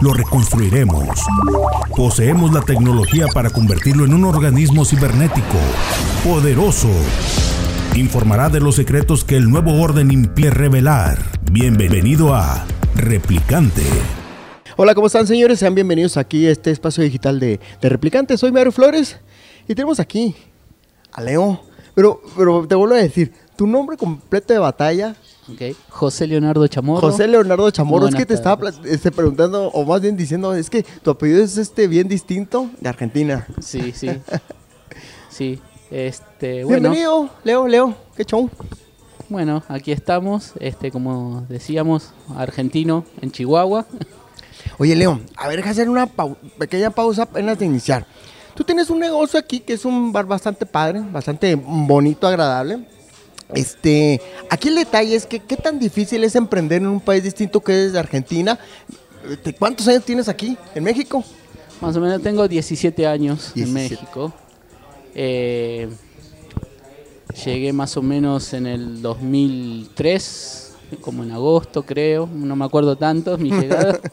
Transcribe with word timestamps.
lo 0.00 0.14
reconstruiremos. 0.14 1.08
Poseemos 1.96 2.52
la 2.52 2.62
tecnología 2.62 3.26
para 3.34 3.50
convertirlo 3.50 4.04
en 4.04 4.14
un 4.14 4.24
organismo 4.24 4.84
cibernético, 4.84 5.58
poderoso. 6.24 6.90
Informará 7.94 8.48
de 8.48 8.60
los 8.60 8.76
secretos 8.76 9.24
que 9.24 9.36
el 9.36 9.50
nuevo 9.50 9.80
orden 9.80 10.10
impide 10.10 10.50
revelar. 10.50 11.18
Bienvenido 11.52 12.34
a 12.34 12.64
Replicante. 12.94 13.82
Hola, 14.76 14.94
¿cómo 14.94 15.08
están 15.08 15.26
señores? 15.26 15.58
Sean 15.58 15.74
bienvenidos 15.74 16.16
aquí 16.16 16.46
a 16.46 16.52
este 16.52 16.70
espacio 16.70 17.04
digital 17.04 17.38
de, 17.38 17.60
de 17.80 17.88
Replicante. 17.88 18.38
Soy 18.38 18.52
Mario 18.52 18.72
Flores 18.72 19.20
y 19.68 19.74
tenemos 19.74 20.00
aquí 20.00 20.34
a 21.12 21.20
Leo. 21.20 21.60
Pero, 21.94 22.22
pero 22.36 22.66
te 22.66 22.74
vuelvo 22.76 22.94
a 22.94 22.98
decir, 22.98 23.32
tu 23.60 23.66
nombre 23.66 23.98
completo 23.98 24.54
de 24.54 24.58
batalla 24.58 25.14
José 25.90 26.26
Leonardo 26.26 26.66
Chamorro. 26.66 27.10
José 27.10 27.28
Leonardo 27.28 27.70
Chamorro, 27.70 28.08
es 28.08 28.14
que 28.14 28.24
te 28.24 28.32
estaba 28.32 28.70
este, 28.86 29.10
preguntando, 29.10 29.66
o 29.68 29.84
más 29.84 30.00
bien 30.00 30.16
diciendo, 30.16 30.54
es 30.54 30.70
que 30.70 30.82
tu 30.82 31.10
apellido 31.10 31.44
es 31.44 31.58
este 31.58 31.86
bien 31.86 32.08
distinto 32.08 32.70
de 32.80 32.88
Argentina. 32.88 33.46
Sí, 33.60 33.92
sí. 33.94 34.12
sí. 35.28 35.60
Este, 35.90 36.64
bueno. 36.64 36.88
Bienvenido, 36.88 37.28
Leo, 37.44 37.68
Leo, 37.68 37.94
qué 38.16 38.24
show. 38.24 38.48
Bueno, 39.28 39.62
aquí 39.68 39.92
estamos, 39.92 40.54
este, 40.58 40.90
como 40.90 41.44
decíamos, 41.46 42.14
argentino 42.34 43.04
en 43.20 43.30
Chihuahua. 43.30 43.84
Oye, 44.78 44.96
Leo, 44.96 45.20
a 45.36 45.48
ver, 45.48 45.60
hacer 45.68 45.90
una 45.90 46.08
pequeña 46.56 46.88
pausa 46.88 47.24
apenas 47.24 47.58
de 47.58 47.66
iniciar. 47.66 48.06
Tú 48.54 48.64
tienes 48.64 48.88
un 48.88 49.00
negocio 49.00 49.38
aquí 49.38 49.60
que 49.60 49.74
es 49.74 49.84
un 49.84 50.12
bar 50.12 50.24
bastante 50.24 50.64
padre, 50.64 51.02
bastante 51.12 51.54
bonito, 51.56 52.26
agradable 52.26 52.86
este, 53.54 54.20
aquí 54.48 54.68
el 54.68 54.76
detalle 54.76 55.14
es 55.14 55.26
que 55.26 55.40
qué 55.40 55.56
tan 55.56 55.78
difícil 55.78 56.24
es 56.24 56.34
emprender 56.36 56.82
en 56.82 56.88
un 56.88 57.00
país 57.00 57.22
distinto 57.22 57.60
que 57.60 57.86
es 57.86 57.92
de 57.92 57.98
Argentina. 57.98 58.58
¿Cuántos 59.58 59.86
años 59.88 60.04
tienes 60.04 60.28
aquí, 60.28 60.56
en 60.74 60.84
México? 60.84 61.24
Más 61.80 61.96
o 61.96 62.00
menos 62.00 62.22
tengo 62.22 62.46
17 62.46 63.06
años 63.06 63.52
en 63.56 63.72
México. 63.72 64.32
Eh, 65.14 65.88
llegué 67.44 67.72
más 67.72 67.96
o 67.96 68.02
menos 68.02 68.52
en 68.52 68.66
el 68.66 69.02
2003, 69.02 70.72
como 71.00 71.22
en 71.22 71.32
agosto 71.32 71.82
creo, 71.82 72.28
no 72.32 72.56
me 72.56 72.64
acuerdo 72.64 72.96
tanto, 72.96 73.36
mi 73.38 73.50
llegada. 73.50 73.98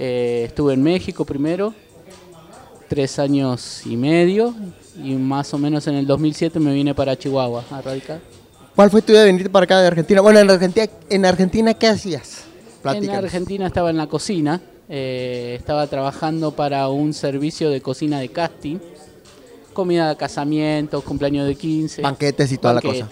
Eh, 0.00 0.44
estuve 0.46 0.74
en 0.74 0.82
México 0.84 1.24
primero, 1.24 1.74
tres 2.88 3.18
años 3.18 3.84
y 3.84 3.96
medio, 3.96 4.54
y 5.02 5.14
más 5.14 5.52
o 5.54 5.58
menos 5.58 5.88
en 5.88 5.96
el 5.96 6.06
2007 6.06 6.60
me 6.60 6.72
vine 6.72 6.94
para 6.94 7.18
Chihuahua 7.18 7.64
a 7.68 7.82
radicar. 7.82 8.20
¿Cuál 8.78 8.90
fue 8.90 9.02
tu 9.02 9.10
idea 9.10 9.22
de 9.22 9.32
venir 9.32 9.50
para 9.50 9.64
acá 9.64 9.80
de 9.80 9.88
Argentina? 9.88 10.20
Bueno, 10.20 10.38
en 10.38 10.48
Argentina, 10.48 10.86
en 11.10 11.26
Argentina 11.26 11.74
¿qué 11.74 11.88
hacías? 11.88 12.44
En 12.84 13.10
Argentina 13.10 13.66
estaba 13.66 13.90
en 13.90 13.96
la 13.96 14.06
cocina, 14.06 14.60
eh, 14.88 15.56
estaba 15.58 15.88
trabajando 15.88 16.52
para 16.52 16.86
un 16.86 17.12
servicio 17.12 17.70
de 17.70 17.80
cocina 17.80 18.20
de 18.20 18.28
casting, 18.28 18.76
comida 19.72 20.10
de 20.10 20.16
casamientos, 20.16 21.02
cumpleaños 21.02 21.48
de 21.48 21.56
15. 21.56 22.02
Banquetes 22.02 22.52
y 22.52 22.58
toda 22.58 22.74
la 22.74 22.80
cosa. 22.80 23.08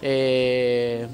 Eh, 0.00 1.06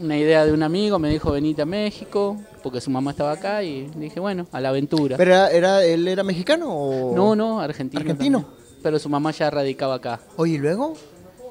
una 0.00 0.18
idea 0.18 0.44
de 0.44 0.52
un 0.52 0.64
amigo, 0.64 0.98
me 0.98 1.10
dijo 1.10 1.30
venite 1.30 1.62
a 1.62 1.66
México, 1.66 2.38
porque 2.64 2.80
su 2.80 2.90
mamá 2.90 3.12
estaba 3.12 3.30
acá 3.30 3.62
y 3.62 3.88
dije, 3.94 4.18
bueno, 4.18 4.48
a 4.50 4.60
la 4.60 4.70
aventura. 4.70 5.16
¿Pero 5.16 5.46
era, 5.46 5.84
él 5.84 6.08
era 6.08 6.24
mexicano 6.24 6.66
o...? 6.74 7.14
No, 7.14 7.36
no, 7.36 7.60
argentino. 7.60 8.00
¿Argentino? 8.00 8.46
Pero 8.82 8.98
su 8.98 9.08
mamá 9.08 9.30
ya 9.30 9.48
radicaba 9.48 9.94
acá. 9.94 10.18
Oye, 10.34 10.54
¿y 10.54 10.58
luego? 10.58 10.94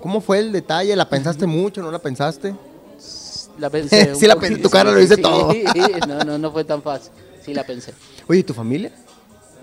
¿Cómo 0.02 0.22
fue 0.22 0.40
el 0.40 0.52
detalle? 0.52 0.96
¿La 0.96 1.08
pensaste 1.08 1.46
mucho? 1.46 1.82
¿No 1.82 1.92
la 1.92 2.00
pensaste? 2.00 2.56
La 3.58 3.70
pensé. 3.72 4.16
sí, 4.16 4.26
la 4.26 4.36
pensé. 4.36 4.62
Tu 4.62 4.70
cara 4.70 4.92
lo 4.92 5.00
dice 5.00 5.18
todo. 5.18 5.54
no, 6.08 6.24
no, 6.24 6.38
no 6.38 6.52
fue 6.52 6.64
tan 6.64 6.82
fácil. 6.82 7.12
Sí, 7.46 7.54
la 7.54 7.64
pensé. 7.64 7.94
Oye, 8.28 8.40
¿y 8.40 8.44
tu 8.44 8.54
familia? 8.54 8.92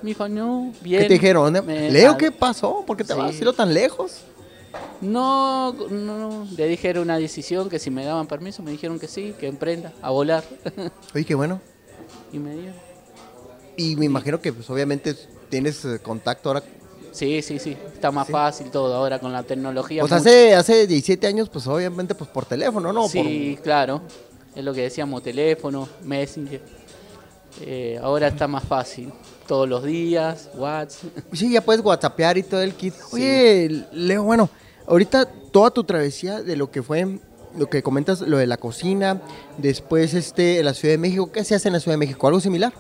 Mi 0.03 0.15
familia, 0.15 0.73
bien. 0.81 1.03
¿Qué 1.03 1.09
te 1.09 1.15
dijeron? 1.15 1.53
Leo, 1.67 2.17
¿qué 2.17 2.31
pasó? 2.31 2.85
¿Por 2.87 2.97
qué 2.97 3.05
te 3.05 3.15
vas 3.15 3.35
a 3.35 3.45
ir 3.45 3.53
tan 3.53 3.75
lejos? 3.75 4.23
No, 5.01 5.73
no, 5.73 6.47
le 6.57 6.67
dije 6.67 6.91
era 6.91 7.01
una 7.01 7.19
decisión 7.19 7.69
que 7.71 7.79
si 7.79 7.91
me 7.91 8.05
daban 8.05 8.27
permiso 8.27 8.63
me 8.63 8.71
dijeron 8.71 8.99
que 8.99 9.09
sí, 9.09 9.35
que 9.39 9.47
emprenda 9.47 9.93
a 10.03 10.11
volar. 10.11 10.45
Oye, 11.15 11.25
qué 11.25 11.35
bueno. 11.35 11.61
Y 12.33 12.39
me 12.39 12.53
dieron. 12.55 12.75
Y 13.77 13.97
me 13.97 14.07
imagino 14.07 14.41
que 14.41 14.53
pues 14.53 14.69
obviamente 14.71 15.15
tienes 15.49 15.85
eh, 15.85 16.01
contacto 16.01 16.51
ahora 16.51 16.63
Sí, 17.19 17.43
sí, 17.43 17.59
sí. 17.59 17.77
Está 17.93 18.13
más 18.13 18.29
fácil 18.29 18.71
todo 18.71 18.95
ahora 18.95 19.19
con 19.19 19.33
la 19.33 19.43
tecnología. 19.43 20.03
Pues 20.03 20.13
hace, 20.13 20.55
hace 20.55 20.87
17 20.87 21.27
años, 21.27 21.49
pues 21.49 21.67
obviamente 21.67 22.15
pues 22.15 22.31
por 22.31 22.45
teléfono, 22.45 22.93
¿no? 22.93 23.09
Sí, 23.09 23.59
claro. 23.61 24.03
Es 24.55 24.65
lo 24.65 24.73
que 24.73 24.83
decíamos, 24.83 25.21
teléfono, 25.25 25.89
Messenger. 26.05 26.61
Eh, 27.63 27.99
ahora 28.01 28.29
está 28.29 28.47
más 28.47 28.63
fácil. 28.63 29.13
Todos 29.49 29.69
los 29.69 29.83
días, 29.83 30.49
WhatsApp. 30.55 31.11
Sí, 31.33 31.51
ya 31.51 31.61
puedes 31.61 31.85
WhatsAppear 31.85 32.39
y 32.39 32.45
todo 32.45 32.63
el 32.63 32.75
kit. 32.75 32.95
Oye, 33.11 33.85
Leo, 33.91 34.23
bueno, 34.23 34.49
ahorita 34.87 35.27
toda 35.51 35.73
tu 35.73 35.83
travesía 35.83 36.41
de 36.41 36.55
lo 36.55 36.71
que 36.71 36.85
fue, 36.85 37.19
lo 37.57 37.69
que 37.69 37.83
comentas, 37.83 38.21
lo 38.21 38.39
de 38.39 38.47
la 38.47 38.59
cocina, 38.59 39.21
después 39.57 40.15
este, 40.15 40.63
la 40.63 40.73
Ciudad 40.73 40.95
de 40.95 40.99
México, 40.99 41.33
¿qué 41.33 41.43
se 41.43 41.57
hace 41.57 41.69
en 41.69 41.73
la 41.73 41.81
Ciudad 41.81 41.95
de 41.95 41.99
México? 41.99 42.29
¿Algo 42.29 42.39
similar? 42.39 42.73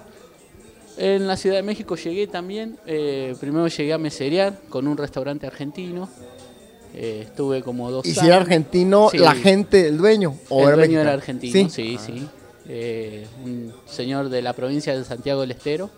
En 0.98 1.28
la 1.28 1.36
Ciudad 1.36 1.56
de 1.56 1.62
México 1.62 1.94
llegué 1.94 2.26
también, 2.26 2.76
eh, 2.84 3.36
primero 3.40 3.68
llegué 3.68 3.92
a 3.92 3.98
meserear 3.98 4.58
con 4.68 4.88
un 4.88 4.96
restaurante 4.96 5.46
argentino, 5.46 6.08
eh, 6.92 7.20
estuve 7.24 7.62
como 7.62 7.88
dos 7.92 8.04
¿Y 8.04 8.14
si 8.14 8.26
era 8.26 8.38
argentino 8.38 9.08
la 9.12 9.34
gente, 9.36 9.86
el 9.86 9.96
dueño? 9.96 10.36
¿o 10.48 10.68
el 10.68 10.74
dueño 10.74 11.00
era 11.00 11.12
argentino, 11.12 11.70
sí, 11.70 11.98
sí. 12.04 12.26
Eh, 12.68 13.26
un 13.44 13.72
señor 13.86 14.28
de 14.28 14.42
la 14.42 14.54
provincia 14.54 14.96
de 14.96 15.04
Santiago 15.04 15.42
del 15.42 15.52
Estero 15.52 15.88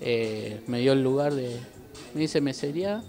me 0.00 0.78
dio 0.78 0.92
el 0.92 1.02
lugar 1.02 1.34
de, 1.34 1.56
me 2.14 2.20
dice 2.20 2.40
mesería 2.40 3.02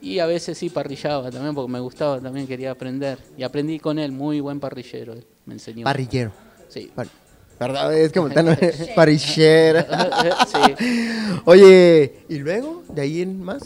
y 0.00 0.18
a 0.18 0.26
veces 0.26 0.56
sí 0.56 0.70
parrillaba 0.70 1.30
también 1.30 1.54
porque 1.54 1.70
me 1.70 1.80
gustaba, 1.80 2.20
también 2.20 2.46
quería 2.46 2.70
aprender 2.70 3.18
y 3.36 3.42
aprendí 3.42 3.78
con 3.78 3.98
él, 3.98 4.12
muy 4.12 4.40
buen 4.40 4.60
parrillero, 4.60 5.14
me 5.44 5.54
enseñó. 5.54 5.84
Parrillero. 5.84 6.32
Sí. 6.68 6.90
Es 7.66 8.12
como 8.12 8.30
tan 8.30 8.56
parichera. 8.94 9.86
sí. 10.46 10.74
Oye, 11.44 12.24
¿y 12.28 12.38
luego? 12.38 12.82
¿De 12.88 13.02
ahí 13.02 13.22
en 13.22 13.42
más? 13.42 13.62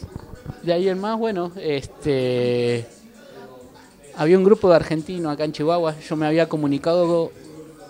De 0.63 0.73
ahí 0.73 0.89
en 0.89 1.01
más, 1.01 1.19
bueno, 1.19 1.53
este. 1.57 2.87
Había 4.17 4.37
un 4.37 4.45
grupo 4.45 4.69
de 4.69 4.77
argentinos 4.77 5.33
acá 5.33 5.45
en 5.45 5.53
Chihuahua. 5.53 5.97
Yo 6.01 6.17
me 6.17 6.27
había 6.27 6.49
comunicado 6.49 7.31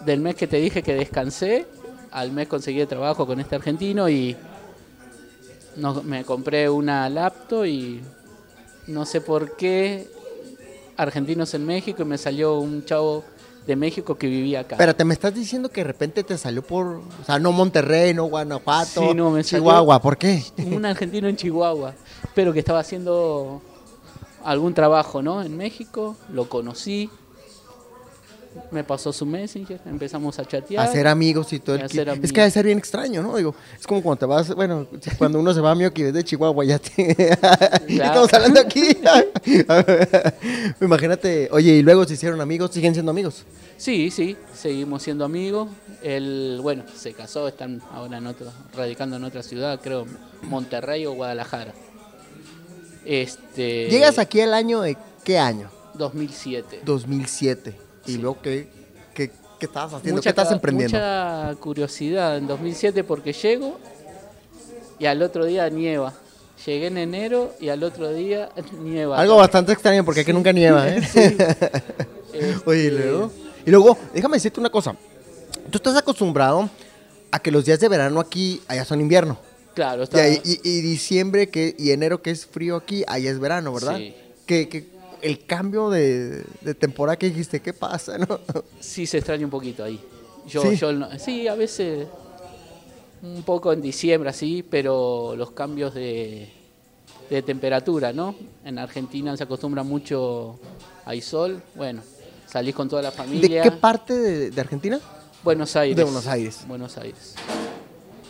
del 0.05 0.21
mes 0.21 0.35
que 0.35 0.47
te 0.47 0.59
dije 0.59 0.83
que 0.83 0.95
descansé. 0.95 1.67
Al 2.11 2.33
mes 2.33 2.49
conseguí 2.49 2.85
trabajo 2.87 3.27
con 3.27 3.41
este 3.41 3.57
argentino 3.57 4.09
y 4.09 4.37
no, 5.77 6.03
me 6.03 6.25
compré 6.25 6.69
una 6.69 7.09
laptop 7.09 7.67
y 7.67 8.01
no 8.87 9.05
sé 9.05 9.21
por 9.21 9.57
qué 9.57 10.09
argentinos 10.97 11.55
en 11.55 11.65
México 11.65 12.03
y 12.03 12.07
me 12.07 12.19
salió 12.19 12.59
un 12.59 12.85
chavo 12.85 13.25
de 13.69 13.77
México 13.77 14.15
que 14.17 14.29
vivía 14.29 14.61
acá. 14.61 14.77
Pero 14.79 14.97
te 14.97 15.05
me 15.05 15.13
estás 15.13 15.35
diciendo 15.35 15.69
que 15.69 15.83
de 15.83 15.85
repente 15.85 16.25
te 16.25 16.39
salió 16.39 16.63
por, 16.63 16.87
o 16.87 17.25
sea, 17.27 17.39
no 17.39 17.53
Monterrey, 17.53 18.15
no 18.15 18.25
Guanajuato, 18.25 19.13
no, 19.13 19.41
Chihuahua, 19.43 20.01
¿por 20.01 20.17
qué? 20.17 20.43
Un 20.57 20.87
argentino 20.87 21.29
en 21.29 21.37
Chihuahua, 21.37 21.93
pero 22.35 22.55
que 22.55 22.61
estaba 22.61 22.81
haciendo 22.81 23.61
algún 24.43 24.73
trabajo, 24.73 25.21
¿no? 25.21 25.43
En 25.43 25.55
México, 25.55 26.17
lo 26.33 26.49
conocí, 26.49 27.11
me 28.71 28.85
pasó 28.85 29.13
su 29.13 29.25
messenger, 29.25 29.81
empezamos 29.87 30.39
a 30.39 30.45
chatear. 30.45 30.87
Hacer 30.87 31.07
amigos 31.07 31.53
y 31.53 31.59
todo 31.59 31.77
el 31.77 31.83
Es 31.83 32.33
que 32.33 32.41
debe 32.41 32.51
ser 32.51 32.67
bien 32.67 32.79
extraño, 32.79 33.23
¿no? 33.23 33.37
Digo, 33.37 33.55
es 33.79 33.87
como 33.87 34.03
cuando 34.03 34.19
te 34.19 34.27
vas, 34.27 34.55
bueno, 34.55 34.87
cuando 35.17 35.41
uno 35.41 35.55
se 35.55 35.61
va 35.61 35.71
a 35.71 35.75
Mio 35.75 35.93
que 35.93 36.09
es 36.09 36.15
de 36.15 36.25
Chihuahua, 36.25 36.65
ya 36.65 36.79
te... 36.79 37.33
Estamos 37.89 38.33
hablando 38.33 38.61
aquí. 38.61 38.97
Imagínate, 40.81 41.49
oye, 41.53 41.77
y 41.77 41.83
luego 41.83 42.05
se 42.05 42.15
hicieron 42.15 42.41
amigos, 42.41 42.71
¿siguen 42.73 42.95
siendo 42.95 43.11
amigos? 43.11 43.45
Sí, 43.77 44.11
sí, 44.11 44.37
seguimos 44.55 45.03
siendo 45.03 45.25
amigos. 45.25 45.69
Él, 46.03 46.59
bueno, 46.63 46.85
se 46.95 47.13
casó, 47.13 47.49
están 47.49 47.83
ahora 47.93 48.19
en 48.19 48.27
otro, 48.27 48.53
radicando 48.75 49.17
en 49.17 49.25
otra 49.25 49.43
ciudad, 49.43 49.81
creo, 49.81 50.07
Monterrey 50.43 51.07
o 51.07 51.13
Guadalajara. 51.13 51.75
Este... 53.05 53.89
¿Llegas 53.89 54.19
aquí 54.19 54.41
el 54.41 54.53
año 54.53 54.81
de 54.81 54.97
qué 55.25 55.39
año? 55.39 55.71
2007. 55.95 56.83
2007. 56.85 57.88
Y 58.09 58.19
luego, 58.19 58.39
¿qué, 58.43 58.69
¿Qué 59.15 59.67
estabas 59.67 59.95
haciendo? 59.95 60.23
¿Qué 60.23 60.29
estás 60.29 60.53
emprendiendo? 60.53 60.97
Mucha 60.97 61.57
curiosidad 61.59 62.37
en 62.39 62.47
2007 62.47 63.03
porque 63.03 63.33
llego 63.33 63.77
y 65.01 65.07
al 65.07 65.21
otro 65.21 65.45
día 65.45 65.69
nieva. 65.69 66.15
Llegué 66.65 66.87
en 66.87 66.97
enero 66.99 67.53
y 67.61 67.69
al 67.69 67.83
otro 67.83 68.13
día 68.13 68.51
nieva. 68.83 69.19
Algo 69.19 69.37
bastante 69.37 69.73
extraño 69.73 70.05
porque 70.05 70.21
aquí 70.21 70.33
nunca 70.33 70.53
nieva, 70.53 70.89
¿eh? 70.89 71.01
Oye, 72.67 72.83
y 72.85 72.87
Este, 72.87 72.99
luego, 73.05 73.33
y 73.67 73.71
luego, 73.71 73.99
déjame 74.15 74.37
decirte 74.37 74.61
una 74.61 74.71
cosa. 74.71 74.95
Tú 75.71 75.79
estás 75.79 75.97
acostumbrado 75.97 76.71
a 77.33 77.41
que 77.41 77.51
los 77.51 77.65
días 77.65 77.81
de 77.81 77.89
verano 77.89 78.21
aquí, 78.21 78.61
allá 78.69 78.85
son 78.85 79.01
invierno. 79.01 79.39
Claro, 79.75 80.05
Y, 80.13 80.19
ahí- 80.19 80.41
y- 80.45 80.61
y 80.63 80.81
diciembre 80.83 81.49
que, 81.51 81.75
y 81.79 81.91
enero 81.91 82.23
que 82.23 82.31
es 82.31 82.47
frío 82.47 82.77
aquí, 82.77 83.05
allá 83.07 83.31
es 83.31 83.39
verano, 83.41 83.73
¿verdad? 83.73 83.97
Sí. 83.97 84.15
Que, 84.47 84.69
que 84.69 84.87
el 85.23 85.45
cambio 85.47 85.91
de, 85.91 86.45
de 86.61 86.75
temporada 86.75 87.17
que 87.19 87.29
dijiste, 87.29 87.61
¿qué 87.61 87.73
pasa, 87.73 88.19
no? 88.19 88.41
sí 88.81 89.07
se 89.07 89.19
extraña 89.19 89.45
un 89.45 89.51
poquito 89.51 89.85
ahí. 89.85 90.01
Yo, 90.47 90.63
Sí. 90.63 90.77
yo 90.77 90.93
no- 90.93 91.09
sí, 91.19 91.47
a 91.49 91.55
veces 91.55 92.07
un 93.23 93.43
poco 93.43 93.73
en 93.73 93.83
diciembre 93.83 94.31
así, 94.31 94.63
pero 94.69 95.35
los 95.37 95.51
cambios 95.51 95.93
de, 95.95 96.49
de 97.29 97.43
temperatura, 97.43 98.13
¿no? 98.13 98.35
En 98.65 98.79
Argentina 98.79 99.37
se 99.37 99.43
acostumbra 99.43 99.83
mucho 99.83 100.59
hay 101.05 101.21
sol, 101.21 101.61
bueno, 101.75 102.03
salís 102.47 102.75
con 102.75 102.89
toda 102.89 103.03
la 103.03 103.11
¿De 103.11 103.17
familia. 103.17 103.63
qué 103.63 103.71
parte 103.73 104.15
de, 104.15 104.51
de 104.51 104.61
Argentina? 104.61 105.01
Buenos 105.43 105.75
Aires. 105.77 105.97
De 105.97 106.05
Buenos 106.05 106.27
Aires. 106.27 106.61
Buenos 106.67 106.97
Aires. 106.99 107.35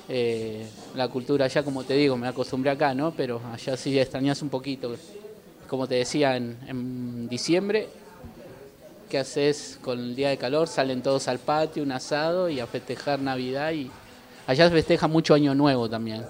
Eh, 0.09 0.67
la 0.95 1.09
cultura 1.09 1.45
allá, 1.45 1.63
como 1.63 1.85
te 1.85 1.95
digo, 1.95 2.17
me 2.17 2.29
acostumbré 2.29 2.71
acá, 2.71 2.95
¿no? 2.95 3.13
Pero 3.13 3.41
allá 3.53 3.77
sí 3.77 3.99
extrañas 3.99 4.41
un 4.43 4.49
poquito. 4.49 4.95
Como 5.69 5.87
te 5.87 5.97
decía, 5.97 6.37
en, 6.37 6.57
en 6.67 7.29
diciembre, 7.29 7.89
¿qué 9.09 9.19
haces 9.19 9.79
con 9.83 9.99
el 9.99 10.17
día 10.17 10.31
de 10.31 10.39
calor? 10.39 10.67
Salen 10.69 11.03
todos 11.03 11.29
al 11.29 11.39
patio, 11.39 11.83
un 11.83 11.93
asado 11.93 12.49
y 12.49 12.61
a 12.61 12.67
festejar 12.67 13.21
Navidad. 13.21 13.73
y 13.73 13.91
Allá 14.47 14.69
se 14.69 14.75
festeja 14.75 15.07
mucho 15.09 15.35
Año 15.35 15.55
Nuevo 15.55 15.89
también. 15.89 16.25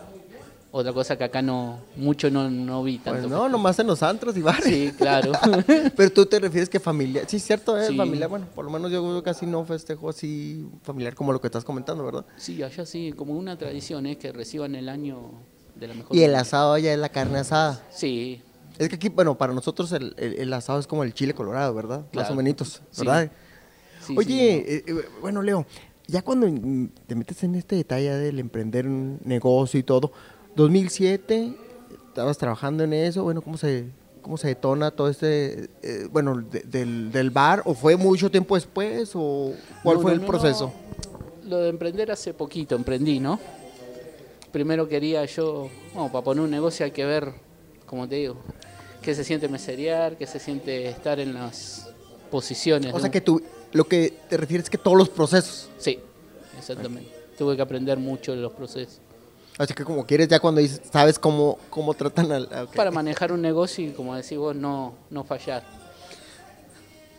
Otra 0.70 0.92
cosa 0.92 1.16
que 1.16 1.24
acá 1.24 1.40
no 1.40 1.78
mucho 1.96 2.30
no, 2.30 2.50
no 2.50 2.82
vi 2.82 2.98
Pues 2.98 3.20
tanto. 3.22 3.28
no, 3.28 3.48
nomás 3.48 3.78
en 3.78 3.86
los 3.86 4.02
antros 4.02 4.36
y 4.36 4.42
bares. 4.42 4.64
Sí, 4.64 4.92
claro. 4.98 5.32
Pero 5.96 6.12
tú 6.12 6.26
te 6.26 6.38
refieres 6.38 6.68
que 6.68 6.78
familia. 6.78 7.22
Sí, 7.26 7.38
cierto, 7.38 7.78
¿eh? 7.80 7.86
Sí. 7.86 7.96
Familia, 7.96 8.26
bueno, 8.26 8.46
por 8.54 8.66
lo 8.66 8.70
menos 8.70 8.90
yo 8.92 9.22
casi 9.22 9.46
no 9.46 9.64
festejo 9.64 10.10
así 10.10 10.66
familiar 10.82 11.14
como 11.14 11.32
lo 11.32 11.40
que 11.40 11.46
estás 11.46 11.64
comentando, 11.64 12.04
¿verdad? 12.04 12.26
sí, 12.36 12.62
allá 12.62 12.84
sí, 12.84 13.14
como 13.16 13.32
una 13.34 13.56
tradición 13.56 14.04
es 14.06 14.18
que 14.18 14.30
reciban 14.30 14.74
el 14.74 14.90
año 14.90 15.30
de 15.74 15.88
la 15.88 15.94
mejor 15.94 16.14
Y 16.14 16.20
el 16.20 16.26
manera. 16.32 16.40
asado 16.42 16.74
allá 16.74 16.92
es 16.92 16.98
la 16.98 17.08
carne 17.08 17.38
asada. 17.38 17.80
Sí, 17.90 18.42
Es 18.78 18.88
que 18.88 18.94
aquí, 18.94 19.08
bueno, 19.08 19.36
para 19.36 19.52
nosotros 19.52 19.90
el, 19.92 20.14
el- 20.18 20.34
el 20.34 20.52
asado 20.52 20.78
es 20.78 20.86
como 20.86 21.02
el 21.02 21.12
chile 21.14 21.34
colorado, 21.34 21.74
¿verdad? 21.74 22.00
Más 22.00 22.10
Claro. 22.12 22.32
o 22.34 22.36
menos. 22.36 22.82
¿verdad? 22.96 23.30
sí, 24.06 24.14
Oye, 24.16 24.26
sí, 24.26 24.40
eh, 24.72 24.84
eh, 24.86 25.04
bueno, 25.20 25.42
Leo, 25.42 25.66
ya 26.06 26.22
cuando 26.22 26.46
te 27.06 27.14
metes 27.14 27.42
en 27.42 27.54
este 27.56 27.76
detalle 27.76 28.10
del 28.14 28.38
emprender 28.38 28.86
un 28.86 29.18
negocio 29.24 29.78
y 29.80 29.82
todo, 29.82 30.12
2007, 30.54 31.54
estabas 32.08 32.38
trabajando 32.38 32.84
en 32.84 32.92
eso, 32.92 33.22
bueno, 33.24 33.42
¿cómo 33.42 33.56
se, 33.58 33.86
cómo 34.22 34.36
se 34.38 34.48
detona 34.48 34.90
todo 34.92 35.08
este, 35.08 35.68
eh, 35.82 36.08
bueno, 36.10 36.36
de- 36.40 36.60
del, 36.60 37.10
del 37.10 37.30
bar? 37.30 37.62
¿O 37.64 37.74
fue 37.74 37.96
mucho 37.96 38.30
tiempo 38.30 38.54
después? 38.54 39.10
¿O 39.14 39.52
cuál 39.82 39.96
No, 39.96 40.02
fue 40.02 40.14
no, 40.14 40.20
el 40.22 40.26
proceso? 40.26 40.72
no. 41.42 41.48
Lo 41.50 41.58
de 41.60 41.70
emprender 41.70 42.10
hace 42.12 42.32
poquito, 42.34 42.74
emprendí, 42.76 43.20
¿no? 43.20 43.40
Primero 44.52 44.88
quería 44.88 45.24
yo, 45.24 45.68
bueno, 45.94 46.10
para 46.12 46.22
poner 46.24 46.44
un 46.44 46.50
negocio 46.50 46.84
hay 46.84 46.90
que 46.92 47.04
ver, 47.04 47.32
como 47.86 48.06
te 48.08 48.16
digo, 48.16 48.36
qué 49.08 49.14
se 49.14 49.24
siente 49.24 49.48
meserear, 49.48 50.18
qué 50.18 50.26
se 50.26 50.38
siente 50.38 50.86
estar 50.86 51.18
en 51.18 51.32
las 51.32 51.88
posiciones. 52.30 52.92
O 52.92 53.00
sea 53.00 53.10
que 53.10 53.22
tú, 53.22 53.42
lo 53.72 53.84
que 53.84 54.12
te 54.28 54.36
refieres 54.36 54.64
es 54.64 54.70
que 54.70 54.76
todos 54.76 54.98
los 54.98 55.08
procesos. 55.08 55.70
Sí, 55.78 55.98
exactamente. 56.58 57.10
Tuve 57.38 57.56
que 57.56 57.62
aprender 57.62 57.96
mucho 57.96 58.32
de 58.32 58.42
los 58.42 58.52
procesos. 58.52 58.98
Así 59.56 59.72
que 59.72 59.82
como 59.82 60.04
quieres 60.04 60.28
ya 60.28 60.40
cuando 60.40 60.60
dices, 60.60 60.82
sabes 60.92 61.18
cómo, 61.18 61.58
cómo 61.70 61.94
tratan 61.94 62.30
al... 62.32 62.48
ah. 62.52 62.66
Para 62.76 62.90
manejar 62.90 63.32
un 63.32 63.40
negocio 63.40 63.82
y, 63.82 63.92
como 63.92 64.14
decís 64.14 64.36
vos, 64.36 64.54
no, 64.54 64.92
no 65.08 65.24
fallar. 65.24 65.64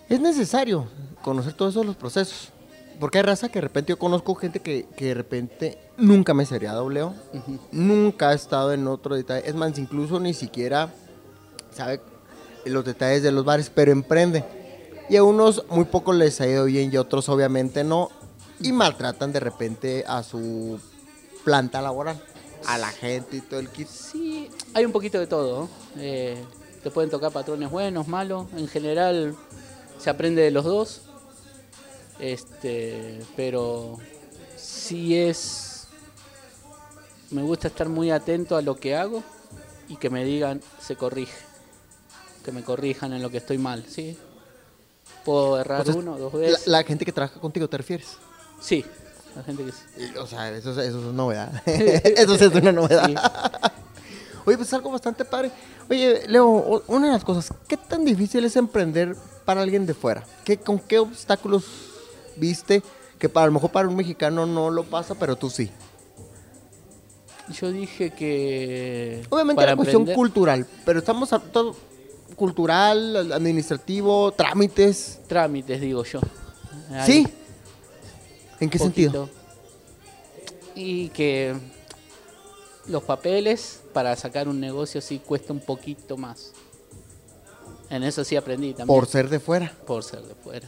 Es 0.07 0.19
necesario 0.19 0.85
conocer 1.23 1.53
todos 1.53 1.73
esos 1.73 1.87
los 1.87 1.95
procesos. 1.95 2.49
Porque 2.99 3.17
hay 3.17 3.23
raza 3.23 3.49
que 3.49 3.55
de 3.55 3.61
repente 3.61 3.93
yo 3.93 3.97
conozco 3.97 4.35
gente 4.35 4.59
que, 4.59 4.85
que 4.95 5.05
de 5.05 5.13
repente 5.15 5.79
nunca 5.97 6.35
me 6.35 6.45
sería 6.45 6.79
Leo. 6.83 7.15
Ujú. 7.33 7.59
Nunca 7.71 8.29
ha 8.29 8.33
estado 8.35 8.73
en 8.73 8.85
otro 8.85 9.15
detalle. 9.15 9.49
Es 9.49 9.55
más, 9.55 9.75
incluso 9.79 10.19
ni 10.19 10.35
siquiera 10.35 10.93
sabe 11.71 12.01
los 12.65 12.85
detalles 12.85 13.23
de 13.23 13.31
los 13.31 13.45
bares, 13.45 13.71
pero 13.73 13.91
emprende. 13.91 14.43
Y 15.09 15.15
a 15.17 15.23
unos 15.23 15.63
muy 15.69 15.85
pocos 15.85 16.15
les 16.15 16.39
ha 16.41 16.47
ido 16.47 16.65
bien 16.65 16.91
y 16.93 16.97
otros 16.97 17.29
obviamente 17.29 17.83
no. 17.83 18.09
Y 18.61 18.71
maltratan 18.71 19.31
de 19.31 19.39
repente 19.39 20.03
a 20.07 20.21
su 20.21 20.79
planta 21.43 21.81
laboral, 21.81 22.21
a 22.67 22.77
la 22.77 22.89
gente 22.89 23.37
y 23.37 23.41
todo 23.41 23.59
el 23.59 23.69
kit. 23.69 23.87
Sí, 23.87 24.49
hay 24.73 24.85
un 24.85 24.91
poquito 24.91 25.19
de 25.19 25.27
todo. 25.27 25.69
Eh, 25.97 26.43
te 26.83 26.91
pueden 26.91 27.09
tocar 27.09 27.31
patrones 27.31 27.71
buenos, 27.71 28.07
malos. 28.07 28.47
En 28.55 28.67
general 28.67 29.35
se 29.97 30.09
aprende 30.09 30.41
de 30.41 30.51
los 30.51 30.65
dos. 30.65 31.01
Este, 32.19 33.21
pero 33.35 33.97
sí 34.57 35.17
es. 35.17 35.87
Me 37.31 37.41
gusta 37.41 37.69
estar 37.69 37.87
muy 37.89 38.11
atento 38.11 38.57
a 38.57 38.61
lo 38.61 38.75
que 38.75 38.95
hago 38.95 39.23
y 39.87 39.95
que 39.95 40.09
me 40.09 40.25
digan 40.25 40.61
se 40.79 40.95
corrige. 40.95 41.48
Que 42.43 42.51
me 42.51 42.63
corrijan 42.63 43.13
en 43.13 43.21
lo 43.21 43.29
que 43.29 43.37
estoy 43.37 43.57
mal, 43.57 43.85
¿sí? 43.87 44.17
Puedo 45.25 45.59
errar 45.59 45.87
uno, 45.89 46.17
dos 46.17 46.33
veces. 46.33 46.67
la 46.67 46.83
gente 46.83 47.05
que 47.05 47.11
trabaja 47.11 47.39
contigo, 47.39 47.67
¿te 47.67 47.77
refieres? 47.77 48.17
Sí, 48.61 48.85
la 49.35 49.43
gente 49.43 49.65
que 49.65 49.71
sí. 49.71 50.13
O 50.17 50.25
sea, 50.27 50.49
eso, 50.51 50.71
es- 50.71 50.87
eso 50.89 50.99
es 51.09 51.13
novedad. 51.13 51.51
eso 51.67 52.35
es 52.35 52.41
una 52.55 52.71
novedad. 52.71 53.05
Sí. 53.09 53.15
Oye, 54.45 54.57
pues 54.57 54.73
algo 54.73 54.89
bastante 54.89 55.25
padre. 55.25 55.51
Oye, 55.89 56.23
Leo, 56.27 56.81
una 56.87 57.07
de 57.07 57.13
las 57.13 57.23
cosas, 57.23 57.53
¿qué 57.67 57.77
tan 57.77 58.03
difícil 58.05 58.43
es 58.45 58.55
emprender 58.55 59.15
para 59.45 59.61
alguien 59.61 59.85
de 59.85 59.93
fuera? 59.93 60.23
¿Qué, 60.43 60.57
¿Con 60.57 60.79
qué 60.79 60.97
obstáculos 60.97 61.65
viste 62.35 62.81
que 63.19 63.29
para, 63.29 63.43
a 63.43 63.47
lo 63.47 63.53
mejor 63.53 63.69
para 63.71 63.87
un 63.87 63.95
mexicano 63.95 64.45
no 64.47 64.71
lo 64.71 64.85
pasa, 64.85 65.13
pero 65.13 65.35
tú 65.35 65.49
sí? 65.51 65.69
Yo 67.49 67.71
dije 67.71 68.11
que. 68.11 69.23
Obviamente 69.29 69.65
la 69.65 69.75
cuestión 69.75 70.03
emprender- 70.03 70.15
cultural, 70.15 70.67
pero 70.85 70.99
estamos 70.99 71.31
a 71.33 71.39
todo 71.39 71.75
cultural, 72.39 73.33
administrativo, 73.33 74.31
trámites. 74.31 75.19
Trámites, 75.27 75.81
digo 75.81 76.05
yo. 76.05 76.21
Ahí. 76.91 77.05
¿Sí? 77.05 77.27
¿En 78.61 78.69
qué 78.69 78.79
poquito. 78.79 79.27
sentido? 79.27 79.29
Y 80.73 81.09
que 81.09 81.53
los 82.87 83.03
papeles 83.03 83.81
para 83.93 84.15
sacar 84.15 84.47
un 84.47 84.59
negocio 84.61 85.01
sí 85.01 85.19
cuesta 85.19 85.51
un 85.51 85.59
poquito 85.59 86.15
más. 86.15 86.53
En 87.89 88.03
eso 88.03 88.23
sí 88.23 88.37
aprendí 88.37 88.69
también. 88.69 88.87
Por 88.87 89.05
ser 89.05 89.29
de 89.29 89.39
fuera. 89.41 89.73
por 89.85 90.03
ser 90.03 90.21
de 90.21 90.35
fuera. 90.35 90.67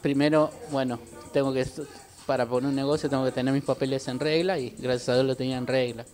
Primero, 0.00 0.50
bueno, 0.70 1.00
tengo 1.32 1.52
que 1.52 1.66
para 2.26 2.46
poner 2.46 2.68
un 2.68 2.76
negocio 2.76 3.10
tengo 3.10 3.24
que 3.24 3.32
tener 3.32 3.52
mis 3.52 3.64
papeles 3.64 4.06
en 4.06 4.20
regla 4.20 4.58
y 4.58 4.70
gracias 4.78 5.08
a 5.08 5.14
Dios 5.14 5.26
lo 5.26 5.34
tenía 5.34 5.56
en 5.56 5.66
regla. 5.66 6.04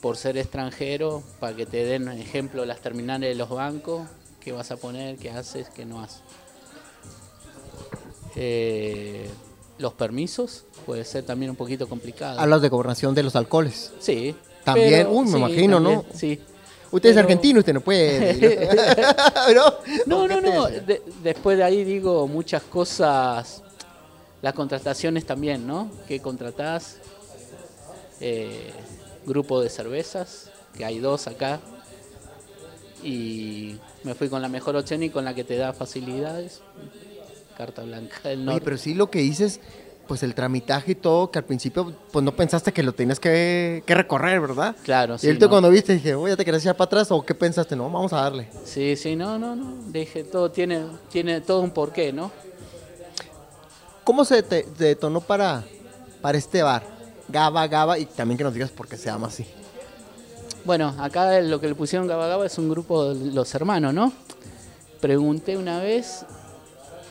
Por 0.00 0.16
ser 0.16 0.38
extranjero, 0.38 1.22
para 1.40 1.56
que 1.56 1.66
te 1.66 1.84
den 1.84 2.08
ejemplo 2.08 2.64
las 2.64 2.80
terminales 2.80 3.30
de 3.30 3.34
los 3.34 3.48
bancos, 3.50 4.06
qué 4.40 4.52
vas 4.52 4.70
a 4.70 4.76
poner, 4.76 5.16
qué 5.16 5.30
haces, 5.30 5.68
qué 5.70 5.84
no 5.84 6.00
haces. 6.00 6.20
Eh, 8.36 9.28
los 9.78 9.92
permisos 9.94 10.64
puede 10.86 11.04
ser 11.04 11.24
también 11.24 11.50
un 11.50 11.56
poquito 11.56 11.88
complicado. 11.88 12.38
Hablas 12.38 12.62
de 12.62 12.68
gobernación 12.68 13.14
de 13.14 13.22
los 13.22 13.34
alcoholes. 13.36 13.92
Sí. 14.00 14.34
También, 14.64 14.90
pero- 14.90 15.10
uy, 15.12 15.24
me 15.26 15.30
sí, 15.32 15.36
imagino, 15.38 15.80
¿no? 15.80 16.04
Sí. 16.14 16.40
Usted 16.90 17.10
es 17.10 17.14
Pero- 17.16 17.26
argentino, 17.26 17.58
usted 17.60 17.74
no 17.74 17.80
puede. 17.80 18.34
¿No? 19.54 19.74
No, 20.06 20.20
¿O 20.22 20.28
no, 20.28 20.40
qué 20.40 20.50
no. 20.50 20.66
de- 20.66 21.02
después 21.22 21.56
de 21.58 21.64
ahí 21.64 21.84
digo 21.84 22.26
muchas 22.28 22.62
cosas. 22.62 23.62
Las 24.40 24.54
contrataciones 24.54 25.26
también, 25.26 25.66
¿no? 25.66 25.90
Que 26.06 26.20
contratás. 26.20 26.96
eh, 28.20 28.72
grupo 29.28 29.60
de 29.60 29.68
cervezas, 29.68 30.50
que 30.76 30.84
hay 30.84 30.98
dos 30.98 31.26
acá. 31.26 31.60
Y 33.02 33.76
me 34.02 34.14
fui 34.14 34.28
con 34.28 34.42
la 34.42 34.48
mejor 34.48 34.74
opción 34.74 35.02
y 35.02 35.10
con 35.10 35.24
la 35.24 35.34
que 35.34 35.44
te 35.44 35.56
da 35.56 35.72
facilidades. 35.72 36.62
Carta 37.56 37.82
blanca 37.82 38.28
del 38.28 38.48
Oye, 38.48 38.60
pero 38.60 38.76
sí 38.78 38.94
lo 38.94 39.10
que 39.10 39.20
dices, 39.20 39.60
pues 40.06 40.22
el 40.22 40.34
tramitaje 40.34 40.92
y 40.92 40.94
todo, 40.94 41.30
que 41.30 41.38
al 41.38 41.44
principio 41.44 41.94
pues 42.10 42.24
no 42.24 42.34
pensaste 42.34 42.72
que 42.72 42.82
lo 42.82 42.92
tenías 42.92 43.20
que, 43.20 43.82
que 43.84 43.94
recorrer, 43.94 44.40
¿verdad? 44.40 44.74
Claro, 44.84 45.16
y 45.16 45.18
sí. 45.18 45.32
¿no? 45.32 45.48
cuando 45.48 45.70
viste 45.70 45.92
dije, 45.94 46.14
oye, 46.14 46.36
¿te 46.36 46.44
querés 46.44 46.62
echar 46.62 46.76
para 46.76 46.86
atrás 46.86 47.10
o 47.10 47.24
qué 47.24 47.34
pensaste? 47.34 47.76
No, 47.76 47.90
vamos 47.90 48.12
a 48.12 48.22
darle. 48.22 48.48
Sí, 48.64 48.96
sí, 48.96 49.14
no, 49.14 49.38
no, 49.38 49.54
no. 49.54 49.76
Dije, 49.88 50.24
todo 50.24 50.50
tiene, 50.50 50.86
tiene 51.10 51.40
todo 51.40 51.60
un 51.60 51.70
porqué, 51.70 52.12
¿no? 52.12 52.30
¿Cómo 54.02 54.24
se 54.24 54.42
te, 54.42 54.62
te 54.62 54.84
detonó 54.84 55.20
para, 55.20 55.64
para 56.22 56.38
este 56.38 56.62
bar? 56.62 56.97
Gaba, 57.28 57.66
Gaba, 57.68 57.98
y 57.98 58.06
también 58.06 58.38
que 58.38 58.44
nos 58.44 58.54
digas 58.54 58.70
por 58.70 58.88
qué 58.88 58.96
se 58.96 59.06
llama 59.06 59.26
así. 59.28 59.46
Bueno, 60.64 60.94
acá 60.98 61.40
lo 61.40 61.60
que 61.60 61.68
le 61.68 61.74
pusieron 61.74 62.06
Gaba 62.08 62.26
Gaba 62.26 62.46
es 62.46 62.58
un 62.58 62.68
grupo 62.68 63.14
de 63.14 63.32
los 63.32 63.54
hermanos, 63.54 63.94
¿no? 63.94 64.12
Pregunté 65.00 65.56
una 65.56 65.80
vez 65.80 66.24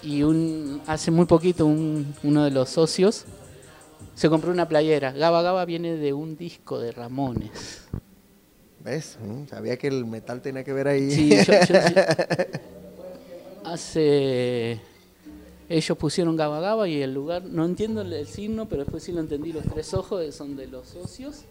y 0.04 0.24
un 0.24 0.82
hace 0.88 1.10
muy 1.12 1.26
poquito 1.26 1.66
un- 1.66 2.14
uno 2.24 2.44
de 2.44 2.52
los 2.52 2.70
socios 2.70 3.26
se 4.16 4.30
compró 4.30 4.52
una 4.52 4.68
playera. 4.68 5.12
Gaba 5.12 5.42
Gaba 5.42 5.64
viene 5.66 5.96
de 5.96 6.14
un 6.14 6.36
disco 6.38 6.80
de 6.80 6.92
Ramones. 6.92 7.82
¿Ves? 8.84 9.18
Mm, 9.22 9.48
Sabía 9.48 9.78
que 9.78 9.88
el 9.88 10.06
metal 10.06 10.42
tenía 10.42 10.64
que 10.64 10.74
ver 10.74 10.88
ahí. 10.88 11.12
Sí, 11.12 11.30
yo- 11.30 11.54
yo- 11.54 11.80
hace 13.66 14.80
ellos 15.70 15.98
pusieron 15.98 16.36
Gaba 16.36 16.60
Gaba 16.60 16.88
y 16.88 17.02
el 17.02 17.14
lugar, 17.14 17.44
no 17.44 17.66
entiendo 17.66 18.02
el, 18.02 18.14
el 18.14 18.28
signo, 18.28 18.68
pero 18.68 18.84
después 18.84 19.04
sí 19.04 19.12
lo 19.12 19.20
entendí, 19.20 19.52
los 19.52 19.66
tres 19.66 19.94
ojos 19.94 20.34
son 20.34 20.56
de 20.56 20.68
los 20.68 20.88
socios. 20.88 21.44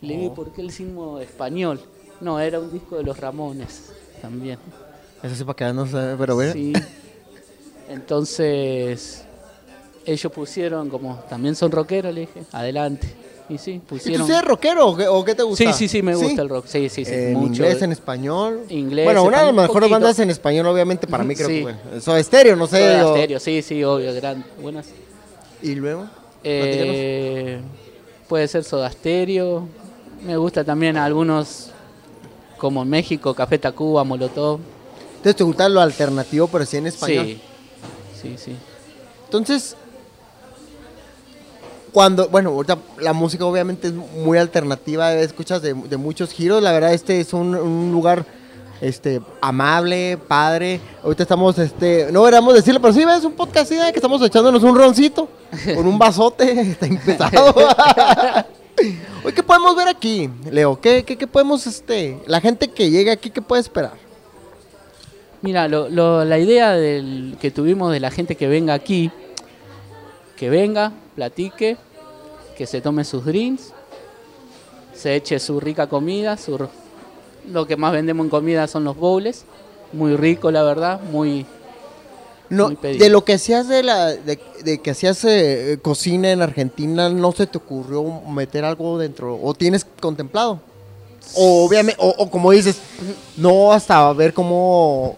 Y 0.00 0.06
le 0.06 0.16
dije, 0.16 0.30
¿por 0.30 0.52
qué 0.52 0.60
el 0.62 0.70
signo 0.70 1.20
español? 1.20 1.80
No, 2.20 2.40
era 2.40 2.60
un 2.60 2.72
disco 2.72 2.96
de 2.96 3.04
los 3.04 3.18
Ramones 3.18 3.92
también. 4.20 4.58
Eso 5.22 5.34
sí 5.34 5.44
para 5.44 5.56
que 5.56 5.72
no 5.72 5.86
sé, 5.86 6.16
pero 6.18 6.34
bueno. 6.34 6.52
Sí. 6.52 6.72
Entonces, 7.88 9.24
ellos 10.04 10.32
pusieron, 10.32 10.90
como 10.90 11.16
también 11.28 11.54
son 11.54 11.70
rockeros, 11.70 12.12
le 12.12 12.22
dije, 12.22 12.42
adelante. 12.52 13.08
Y 13.48 13.58
sí, 13.58 13.72
¿Y 13.72 13.78
tú 13.80 13.84
pusieron. 13.86 14.30
eres 14.30 14.42
rockero 14.44 14.88
o 14.88 14.96
qué, 14.96 15.06
o 15.06 15.22
qué 15.24 15.34
te 15.34 15.42
gusta? 15.42 15.64
Sí, 15.64 15.72
sí, 15.74 15.88
sí, 15.88 16.02
me 16.02 16.14
gusta 16.14 16.40
el 16.40 16.48
rock. 16.48 16.64
Sí, 16.66 16.88
sí, 16.88 17.04
sí. 17.04 17.12
En 17.12 17.34
mucho. 17.34 17.46
inglés, 17.62 17.82
en 17.82 17.92
español. 17.92 18.62
Inglés, 18.70 19.04
Bueno, 19.04 19.22
una 19.24 19.40
de 19.40 19.52
las 19.52 19.54
mejores 19.54 19.90
bandas 19.90 20.18
en 20.18 20.30
español, 20.30 20.66
obviamente, 20.66 21.06
para 21.06 21.24
mí 21.24 21.34
creo 21.34 21.48
Sí. 21.48 21.56
que 21.56 21.62
fue. 21.90 22.00
Soda 22.00 22.22
Stereo, 22.22 22.56
no 22.56 22.66
sé. 22.66 23.00
Soda 23.00 23.40
sí, 23.40 23.60
sí, 23.60 23.84
obvio, 23.84 24.14
gran, 24.14 24.44
buenas. 24.62 24.86
Y 25.62 25.74
luego. 25.74 26.06
Eh, 26.42 27.60
puede 28.28 28.48
ser 28.48 28.64
Soda. 28.64 28.90
Me 30.24 30.38
gusta 30.38 30.64
también 30.64 30.96
algunos, 30.96 31.70
como 32.56 32.82
en 32.82 32.88
México, 32.88 33.34
Café 33.34 33.58
Tacuba, 33.58 34.04
Molotov. 34.04 34.58
Entonces 35.16 35.36
te 35.36 35.44
gusta 35.44 35.68
lo 35.68 35.80
alternativo, 35.82 36.48
pero 36.48 36.64
sí 36.64 36.78
en 36.78 36.86
español. 36.86 37.26
Sí, 37.26 37.40
sí, 38.22 38.34
sí. 38.38 38.56
Entonces, 39.26 39.76
cuando, 41.94 42.28
bueno, 42.28 42.50
ahorita 42.50 42.76
la 42.98 43.12
música 43.12 43.46
obviamente 43.46 43.86
es 43.86 43.94
muy 43.94 44.36
alternativa, 44.36 45.12
escuchas 45.14 45.62
de, 45.62 45.74
de 45.74 45.96
muchos 45.96 46.32
giros, 46.32 46.60
la 46.60 46.72
verdad 46.72 46.92
este 46.92 47.20
es 47.20 47.32
un, 47.32 47.54
un 47.54 47.92
lugar 47.92 48.26
este 48.80 49.22
amable, 49.40 50.18
padre. 50.28 50.80
Ahorita 51.04 51.22
estamos, 51.22 51.56
este, 51.58 52.08
no 52.10 52.18
deberíamos 52.20 52.52
decirlo, 52.52 52.80
pero 52.80 52.92
sí, 52.92 53.00
es 53.02 53.24
un 53.24 53.32
podcast 53.34 53.70
así, 53.70 53.80
¿eh? 53.80 53.92
que 53.92 53.98
estamos 54.00 54.20
echándonos 54.22 54.62
un 54.64 54.74
roncito 54.76 55.28
con 55.76 55.86
un 55.86 55.96
vasote, 55.96 56.60
está 56.60 56.86
empezado. 56.86 57.54
Hoy, 59.24 59.32
¿qué 59.32 59.42
podemos 59.44 59.76
ver 59.76 59.86
aquí, 59.86 60.28
Leo? 60.50 60.80
¿Qué, 60.80 61.04
qué, 61.04 61.16
qué 61.16 61.28
podemos, 61.28 61.64
este, 61.68 62.18
la 62.26 62.40
gente 62.40 62.68
que 62.68 62.90
llega 62.90 63.12
aquí, 63.12 63.30
qué 63.30 63.40
puede 63.40 63.62
esperar? 63.62 63.92
Mira, 65.42 65.68
lo- 65.68 65.88
lo- 65.88 66.24
la 66.24 66.38
idea 66.40 66.72
del, 66.72 67.36
que 67.40 67.52
tuvimos 67.52 67.92
de 67.92 68.00
la 68.00 68.10
gente 68.10 68.34
que 68.34 68.48
venga 68.48 68.74
aquí, 68.74 69.12
que 70.36 70.50
venga, 70.50 70.92
platique, 71.14 71.76
que 72.56 72.66
se 72.66 72.80
tome 72.80 73.04
sus 73.04 73.24
drinks, 73.24 73.72
se 74.94 75.14
eche 75.16 75.38
su 75.38 75.60
rica 75.60 75.86
comida, 75.88 76.36
su, 76.36 76.58
lo 77.50 77.66
que 77.66 77.76
más 77.76 77.92
vendemos 77.92 78.24
en 78.24 78.30
comida 78.30 78.66
son 78.66 78.84
los 78.84 78.96
bowls, 78.96 79.44
muy 79.92 80.16
rico 80.16 80.50
la 80.50 80.62
verdad, 80.62 81.00
muy 81.00 81.46
No, 82.50 82.66
Muy 82.66 82.76
pedido. 82.76 83.04
de 83.04 83.10
lo 83.10 83.24
que 83.24 83.34
hacías 83.34 83.68
de 83.68 83.82
la 83.82 84.06
de, 84.10 84.38
de 84.64 84.78
que 84.78 84.90
hacías 84.90 85.24
eh, 85.24 85.78
cocina 85.82 86.30
en 86.30 86.42
Argentina, 86.42 87.08
¿no 87.08 87.32
se 87.32 87.46
te 87.46 87.58
ocurrió 87.58 88.04
meter 88.28 88.64
algo 88.64 88.98
dentro? 88.98 89.38
¿O 89.42 89.54
tienes 89.54 89.84
contemplado? 90.00 90.60
O 91.34 91.64
obviamente, 91.64 91.98
o, 92.00 92.14
o 92.18 92.30
como 92.30 92.50
dices, 92.52 92.76
no 93.36 93.72
hasta 93.72 94.12
ver 94.12 94.34
cómo, 94.34 95.16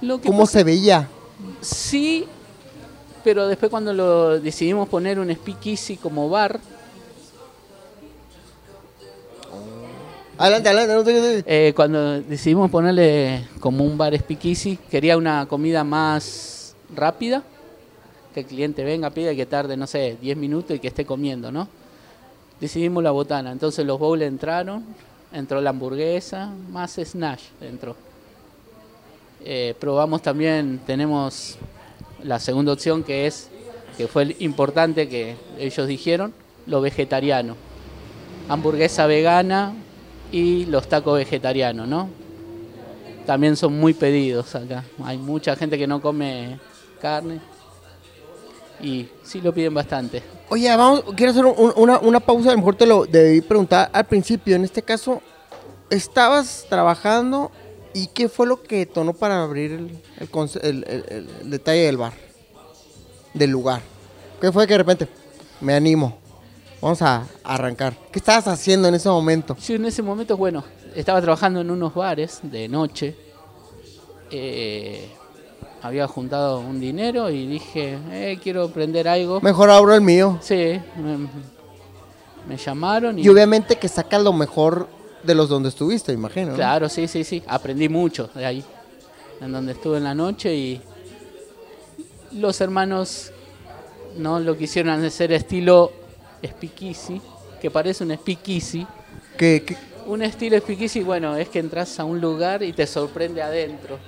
lo 0.00 0.18
que 0.20 0.28
cómo 0.28 0.40
pasa- 0.40 0.52
se 0.60 0.64
veía. 0.64 1.08
Sí, 1.60 2.26
pero 3.26 3.48
después 3.48 3.70
cuando 3.70 3.92
lo 3.92 4.38
decidimos 4.38 4.88
poner 4.88 5.18
un 5.18 5.34
speakeasy 5.34 5.96
como 5.96 6.30
bar, 6.30 6.60
Adelante, 10.38 10.68
adelante, 10.68 10.94
no 10.94 11.02
te- 11.42 11.44
eh, 11.68 11.72
cuando 11.74 12.20
decidimos 12.20 12.70
ponerle 12.70 13.48
como 13.58 13.82
un 13.84 13.98
bar 13.98 14.16
speakeasy, 14.16 14.76
quería 14.76 15.16
una 15.16 15.46
comida 15.46 15.82
más 15.82 16.76
rápida, 16.94 17.42
que 18.32 18.40
el 18.40 18.46
cliente 18.46 18.84
venga, 18.84 19.10
pida 19.10 19.32
y 19.32 19.36
que 19.36 19.46
tarde, 19.46 19.76
no 19.76 19.88
sé, 19.88 20.16
10 20.20 20.36
minutos 20.36 20.76
y 20.76 20.78
que 20.78 20.86
esté 20.88 21.04
comiendo, 21.04 21.50
¿no? 21.50 21.66
Decidimos 22.60 23.02
la 23.02 23.10
botana, 23.10 23.50
entonces 23.50 23.84
los 23.84 23.98
bowls 23.98 24.22
entraron, 24.22 24.84
entró 25.32 25.60
la 25.60 25.70
hamburguesa, 25.70 26.52
más 26.70 26.92
snash 26.96 27.42
entró. 27.60 27.96
Eh, 29.42 29.74
probamos 29.80 30.22
también, 30.22 30.80
tenemos 30.86 31.56
la 32.22 32.38
segunda 32.38 32.72
opción 32.72 33.02
que 33.02 33.26
es, 33.26 33.48
que 33.96 34.06
fue 34.08 34.36
importante 34.40 35.08
que 35.08 35.36
ellos 35.58 35.86
dijeron, 35.86 36.32
lo 36.66 36.80
vegetariano. 36.80 37.56
Hamburguesa 38.48 39.06
vegana 39.06 39.74
y 40.32 40.66
los 40.66 40.88
tacos 40.88 41.18
vegetarianos, 41.18 41.88
¿no? 41.88 42.08
También 43.26 43.56
son 43.56 43.78
muy 43.78 43.92
pedidos 43.94 44.54
acá. 44.54 44.84
Hay 45.04 45.18
mucha 45.18 45.56
gente 45.56 45.76
que 45.78 45.86
no 45.86 46.00
come 46.00 46.58
carne 47.00 47.40
y 48.80 49.08
sí 49.22 49.40
lo 49.40 49.52
piden 49.52 49.74
bastante. 49.74 50.22
Oye, 50.48 50.68
vamos, 50.76 51.02
quiero 51.16 51.32
hacer 51.32 51.44
un- 51.44 51.72
una, 51.76 51.98
una 51.98 52.20
pausa, 52.20 52.50
a 52.50 52.52
lo 52.52 52.58
mejor 52.58 52.76
te 52.76 52.86
lo 52.86 53.04
debí 53.04 53.40
preguntar 53.40 53.90
al 53.92 54.04
principio. 54.04 54.54
En 54.54 54.64
este 54.64 54.82
caso, 54.82 55.20
estabas 55.90 56.66
trabajando 56.68 57.50
y 57.96 58.08
qué 58.08 58.28
fue 58.28 58.46
lo 58.46 58.62
que 58.62 58.76
detonó 58.78 59.12
para 59.14 59.42
abrir 59.42 59.72
el, 59.72 60.02
el 60.20 60.30
conce- 60.30 60.60
el- 60.62 60.84
el- 60.86 61.04
el- 61.08 61.28
el 61.42 61.50
detalle 61.50 61.80
del 61.86 61.96
bar, 61.96 62.12
del 63.34 63.50
lugar. 63.50 63.80
¿Qué 64.40 64.52
fue 64.52 64.66
que 64.66 64.74
de 64.74 64.78
repente 64.78 65.08
me 65.60 65.74
animo? 65.74 66.18
Vamos 66.82 67.00
a 67.00 67.26
arrancar. 67.42 67.96
¿Qué 68.12 68.18
estabas 68.18 68.46
haciendo 68.48 68.86
en 68.88 68.94
ese 68.94 69.08
momento? 69.08 69.56
Sí, 69.58 69.74
en 69.74 69.86
ese 69.86 70.02
momento, 70.02 70.36
bueno, 70.36 70.62
estaba 70.94 71.20
trabajando 71.22 71.60
en 71.62 71.70
unos 71.70 71.94
bares 71.94 72.40
de 72.42 72.68
noche. 72.68 73.16
Eh, 74.30 75.08
había 75.82 76.06
juntado 76.06 76.60
un 76.60 76.78
dinero 76.80 77.30
y 77.30 77.46
dije, 77.46 77.98
eh, 78.10 78.38
quiero 78.42 78.64
aprender 78.64 79.08
algo. 79.08 79.40
Mejor 79.40 79.70
abro 79.70 79.94
el 79.94 80.00
mío. 80.02 80.38
Sí, 80.42 80.80
me, 80.96 81.28
me 82.46 82.56
llamaron 82.56 83.18
y... 83.18 83.22
Y 83.22 83.28
obviamente 83.28 83.76
que 83.76 83.88
sacas 83.88 84.22
lo 84.22 84.32
mejor 84.32 84.88
de 85.26 85.34
los 85.34 85.48
donde 85.48 85.68
estuviste, 85.68 86.12
imagino. 86.12 86.50
¿no? 86.50 86.54
Claro, 86.56 86.88
sí, 86.88 87.08
sí, 87.08 87.24
sí. 87.24 87.42
Aprendí 87.46 87.88
mucho 87.88 88.30
de 88.34 88.46
ahí, 88.46 88.64
en 89.40 89.52
donde 89.52 89.72
estuve 89.72 89.98
en 89.98 90.04
la 90.04 90.14
noche 90.14 90.54
y 90.54 90.80
los 92.32 92.60
hermanos 92.60 93.30
no 94.16 94.40
lo 94.40 94.56
quisieron 94.56 95.04
hacer 95.04 95.32
estilo 95.32 95.92
speakeasy, 96.44 97.20
que 97.60 97.70
parece 97.70 98.04
un 98.04 98.14
speakeasy. 98.14 98.86
Que- 99.36 99.76
Un 100.06 100.22
estilo 100.22 100.56
speakeasy, 100.58 101.02
bueno, 101.02 101.36
es 101.36 101.48
que 101.48 101.58
entras 101.58 101.98
a 101.98 102.04
un 102.04 102.20
lugar 102.20 102.62
y 102.62 102.72
te 102.72 102.86
sorprende 102.86 103.42
adentro. 103.42 103.98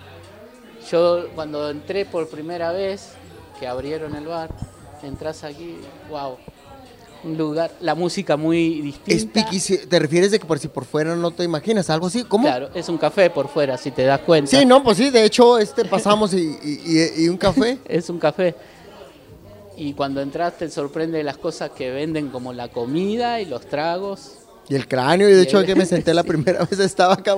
Yo 0.91 1.29
cuando 1.35 1.69
entré 1.71 2.05
por 2.07 2.29
primera 2.29 2.71
vez, 2.71 3.11
que 3.59 3.67
abrieron 3.67 4.15
el 4.15 4.27
bar, 4.27 4.49
entras 5.03 5.43
aquí, 5.43 5.77
wow, 6.09 6.37
un 7.25 7.37
lugar, 7.37 7.73
la 7.81 7.95
música 7.95 8.37
muy 8.37 8.81
distinta. 8.81 9.49
¿te 9.89 9.99
refieres 9.99 10.31
de 10.31 10.39
que 10.39 10.47
por 10.47 10.59
si 10.59 10.69
por 10.69 10.85
fuera 10.85 11.17
no 11.17 11.31
te 11.31 11.45
imaginas? 11.45 11.91
¿Algo 11.91 12.07
así? 12.07 12.25
¿Cómo? 12.25 12.45
Claro, 12.45 12.71
es 12.75 12.89
un 12.89 12.99
café 12.99 13.31
por 13.31 13.49
fuera, 13.49 13.77
si 13.77 13.91
te 13.91 14.05
das 14.05 14.21
cuenta. 14.21 14.51
Sí, 14.51 14.65
no, 14.65 14.83
pues 14.83 14.99
sí, 14.99 15.11
de 15.11 15.25
hecho, 15.25 15.59
este 15.59 15.85
pasamos 15.85 16.33
y, 16.35 16.57
y- 17.17 17.29
un 17.29 17.37
café. 17.37 17.79
Es 17.89 18.09
un 18.09 18.19
café. 18.19 18.55
Y 19.77 19.93
cuando 19.95 20.21
entras 20.21 20.59
te 20.59 20.69
sorprende 20.71 21.23
las 21.23 21.39
cosas 21.39 21.71
que 21.71 21.91
venden 21.91 22.29
como 22.31 22.53
la 22.53 22.69
comida 22.69 23.41
y 23.41 23.45
los 23.47 23.67
tragos. 23.67 24.33
Y 24.69 24.75
el 24.75 24.87
cráneo, 24.87 25.29
y 25.29 25.33
de 25.33 25.43
hecho 25.43 25.65
que 25.65 25.75
me 25.75 25.87
senté 25.87 26.13
la 26.13 26.23
primera 26.25 26.65
vez 26.65 26.79
estaba 26.79 27.15
acá, 27.15 27.35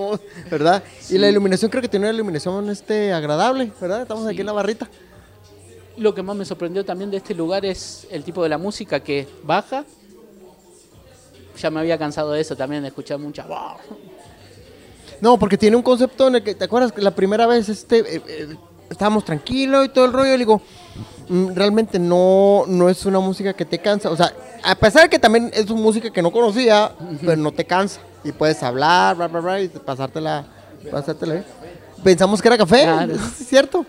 ¿verdad? 0.50 0.82
Y 1.10 1.18
la 1.18 1.28
iluminación, 1.28 1.70
creo 1.70 1.82
que 1.82 1.88
tiene 1.88 2.06
una 2.06 2.14
iluminación 2.14 2.68
este, 2.70 3.12
agradable, 3.12 3.70
¿verdad? 3.80 4.02
Estamos 4.02 4.26
aquí 4.26 4.40
en 4.40 4.46
la 4.46 4.52
barrita. 4.52 4.88
Lo 6.00 6.14
que 6.14 6.22
más 6.22 6.34
me 6.34 6.46
sorprendió 6.46 6.82
también 6.82 7.10
de 7.10 7.18
este 7.18 7.34
lugar 7.34 7.66
es 7.66 8.06
el 8.10 8.24
tipo 8.24 8.42
de 8.42 8.48
la 8.48 8.56
música 8.56 9.00
que 9.00 9.28
baja. 9.42 9.84
Ya 11.58 11.70
me 11.70 11.78
había 11.80 11.98
cansado 11.98 12.32
de 12.32 12.40
eso 12.40 12.56
también, 12.56 12.80
de 12.80 12.88
escuchar 12.88 13.18
mucha... 13.18 13.46
No, 15.20 15.38
porque 15.38 15.58
tiene 15.58 15.76
un 15.76 15.82
concepto 15.82 16.28
en 16.28 16.36
el 16.36 16.42
que, 16.42 16.54
¿te 16.54 16.64
acuerdas 16.64 16.90
que 16.90 17.02
la 17.02 17.10
primera 17.10 17.46
vez 17.46 17.68
este, 17.68 17.98
eh, 17.98 18.22
eh, 18.26 18.56
estábamos 18.88 19.26
tranquilos 19.26 19.84
y 19.84 19.88
todo 19.90 20.06
el 20.06 20.14
rollo? 20.14 20.34
Y 20.34 20.38
digo, 20.38 20.62
mm, 21.28 21.48
realmente 21.52 21.98
no, 21.98 22.64
no 22.66 22.88
es 22.88 23.04
una 23.04 23.20
música 23.20 23.52
que 23.52 23.66
te 23.66 23.78
cansa. 23.78 24.08
O 24.08 24.16
sea, 24.16 24.32
a 24.64 24.74
pesar 24.76 25.02
de 25.02 25.10
que 25.10 25.18
también 25.18 25.50
es 25.52 25.68
una 25.68 25.82
música 25.82 26.10
que 26.10 26.22
no 26.22 26.32
conocía, 26.32 26.92
pero 27.20 27.36
no 27.36 27.52
te 27.52 27.66
cansa. 27.66 28.00
Y 28.24 28.32
puedes 28.32 28.62
hablar, 28.62 29.16
bla, 29.16 29.28
bla, 29.28 29.40
bla, 29.40 29.60
y 29.60 29.68
pasártela, 29.68 30.46
pasártela 30.90 31.34
bien. 31.34 31.46
Pensamos 32.02 32.40
que 32.40 32.48
era 32.48 32.56
café, 32.56 32.84
Claro. 32.84 33.12
es 33.12 33.20
cierto. 33.46 33.84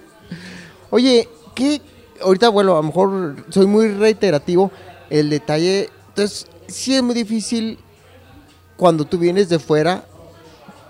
Oye, 0.89 1.29
¿qué? 1.55 1.81
Ahorita, 2.23 2.49
bueno, 2.49 2.73
a 2.73 2.77
lo 2.77 2.83
mejor 2.83 3.35
soy 3.49 3.65
muy 3.65 3.89
reiterativo. 3.89 4.71
El 5.09 5.29
detalle, 5.29 5.89
entonces, 6.09 6.47
sí 6.67 6.95
es 6.95 7.03
muy 7.03 7.15
difícil 7.15 7.79
cuando 8.77 9.05
tú 9.05 9.17
vienes 9.17 9.49
de 9.49 9.59
fuera 9.59 10.05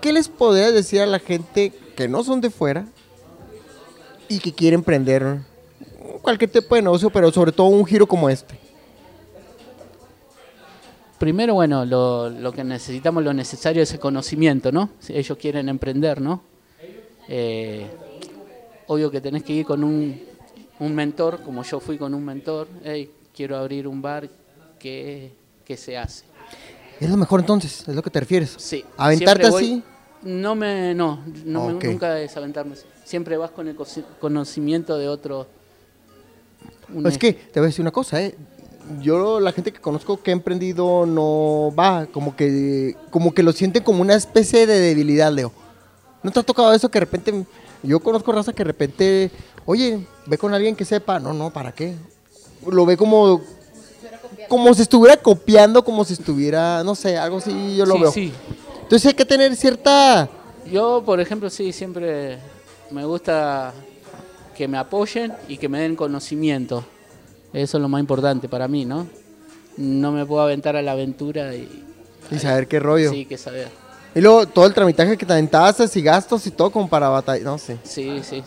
¿qué 0.02 0.12
les 0.12 0.28
podrías 0.28 0.74
decir 0.74 1.00
a 1.00 1.06
la 1.06 1.20
gente 1.20 1.72
que 1.96 2.08
no 2.08 2.24
son 2.24 2.42
de 2.42 2.50
fuera 2.50 2.88
y 4.28 4.40
que 4.40 4.52
quieren 4.52 4.80
emprender 4.80 5.40
cualquier 6.22 6.52
tipo 6.52 6.76
de 6.76 6.82
negocio, 6.82 7.10
pero 7.12 7.32
sobre 7.32 7.52
todo 7.52 7.68
un 7.68 7.86
giro 7.86 8.08
como 8.08 8.30
este? 8.30 8.60
Primero, 11.20 11.54
bueno, 11.54 11.86
lo, 11.86 12.30
lo 12.30 12.52
que 12.52 12.64
necesitamos, 12.64 13.24
lo 13.24 13.32
necesario 13.32 13.84
es 13.84 13.94
el 13.94 14.00
conocimiento, 14.00 14.72
¿no? 14.72 14.90
Si 15.00 15.16
ellos 15.16 15.38
quieren 15.38 15.70
emprender, 15.70 16.20
¿no? 16.20 16.42
Eh, 17.28 17.86
obvio 18.88 19.12
que 19.12 19.22
tenés 19.22 19.44
que 19.44 19.54
ir 19.54 19.66
con 19.66 19.84
un, 19.84 20.20
un 20.82 20.96
mentor, 20.96 21.42
como 21.44 21.64
yo 21.64 21.80
fui 21.80 21.98
con 21.98 22.14
un 22.14 22.26
mentor. 22.26 22.68
Hey, 22.84 23.10
quiero 23.34 23.56
abrir 23.56 23.88
un 23.88 24.02
bar, 24.02 24.28
¿qué, 24.80 25.32
qué 25.64 25.78
se 25.78 25.98
hace? 25.98 26.26
Es 27.00 27.10
lo 27.10 27.18
mejor 27.18 27.40
entonces, 27.40 27.88
es 27.88 27.96
lo 27.96 28.02
que 28.02 28.10
te 28.10 28.20
refieres. 28.20 28.56
Sí. 28.58 28.84
Aventarte 28.98 29.50
voy- 29.50 29.64
así. 29.64 29.84
No 30.24 30.54
me, 30.56 30.94
no, 30.94 31.24
no 31.46 31.68
me- 31.70 31.74
nunca 31.88 32.20
es 32.20 32.36
aventarme 32.38 32.74
así. 32.74 32.84
Siempre 33.06 33.38
vas 33.38 33.52
con 33.52 33.68
el 33.68 33.76
conocimiento 34.20 34.98
de 34.98 35.08
otro. 35.08 35.48
un- 36.94 37.08
Es 37.08 37.18
que 37.18 37.34
te 37.34 37.60
voy 37.60 37.68
a 37.68 37.70
decir 37.70 37.82
una 37.82 37.92
cosa, 37.92 38.22
¿eh? 38.22 38.36
Yo, 39.02 39.40
la 39.40 39.52
gente 39.52 39.72
que 39.72 39.80
conozco 39.80 40.22
que 40.22 40.32
ha 40.32 40.34
emprendido 40.34 41.06
no 41.06 41.74
va, 41.78 42.08
como 42.08 42.36
que, 42.36 42.96
como 43.10 43.34
que 43.34 43.44
lo 43.44 43.52
siente 43.54 43.82
como 43.84 44.02
una 44.02 44.16
especie 44.16 44.68
de 44.68 44.80
debilidad, 44.80 45.32
Leo. 45.32 45.52
¿No 46.24 46.32
te 46.32 46.40
ha 46.40 46.44
tocado 46.44 46.74
eso 46.74 46.90
que 46.90 47.00
de 47.00 47.06
repente, 47.06 47.46
yo 47.84 48.00
conozco 48.00 48.32
raza 48.32 48.54
que 48.54 48.60
de 48.64 48.68
repente, 48.68 49.32
oye, 49.66 50.06
ve 50.26 50.38
con 50.38 50.54
alguien 50.54 50.76
que 50.76 50.86
sepa, 50.86 51.20
no, 51.20 51.34
no, 51.34 51.52
¿para 51.52 51.72
qué? 51.72 51.96
Lo 52.68 52.86
ve 52.86 52.96
como, 52.98 53.42
como 54.48 54.74
si 54.74 54.84
estuviera 54.84 55.18
copiando, 55.18 55.84
como 55.84 56.04
si 56.06 56.14
estuviera, 56.14 56.84
no 56.84 56.96
sé, 56.96 57.18
algo 57.18 57.38
así, 57.38 57.76
yo 57.76 57.86
lo 57.86 57.96
sí, 57.96 58.02
veo. 58.02 58.12
sí. 58.12 58.34
Entonces 58.84 59.08
hay 59.08 59.14
que 59.14 59.26
tener 59.26 59.56
cierta, 59.56 60.30
Yo, 60.72 61.02
por 61.06 61.20
ejemplo, 61.20 61.50
sí, 61.50 61.72
siempre 61.72 62.38
me 62.92 63.06
gusta 63.06 63.74
que 64.56 64.68
me 64.68 64.78
apoyen 64.78 65.34
y 65.48 65.58
que 65.58 65.70
me 65.70 65.80
den 65.80 65.96
conocimiento. 65.96 66.84
Eso 67.54 67.78
es 67.78 67.82
lo 67.82 67.90
más 67.90 68.00
importante 68.00 68.48
para 68.48 68.68
mí, 68.68 68.86
¿no? 68.86 69.08
No 69.78 70.12
me 70.12 70.26
puedo 70.26 70.42
aventar 70.42 70.76
a 70.76 70.82
la 70.82 70.92
aventura 70.92 71.56
y, 71.56 71.84
y 72.30 72.40
saber 72.40 72.68
qué 72.68 72.80
rollo. 72.80 73.12
sí, 73.12 73.26
que 73.26 73.38
saber. 73.38 73.70
Y 74.14 74.20
luego 74.22 74.46
todo 74.46 74.66
el 74.66 74.74
tramitaje 74.74 75.18
que 75.18 75.26
también 75.26 75.48
tasas 75.48 75.96
y 75.96 76.02
gastos 76.02 76.46
y 76.46 76.52
todo 76.52 76.70
como 76.70 76.90
para 76.90 77.08
batallar, 77.10 77.46
no 77.46 77.58
sé. 77.58 77.78
Sí, 77.84 78.22
sí. 78.24 78.44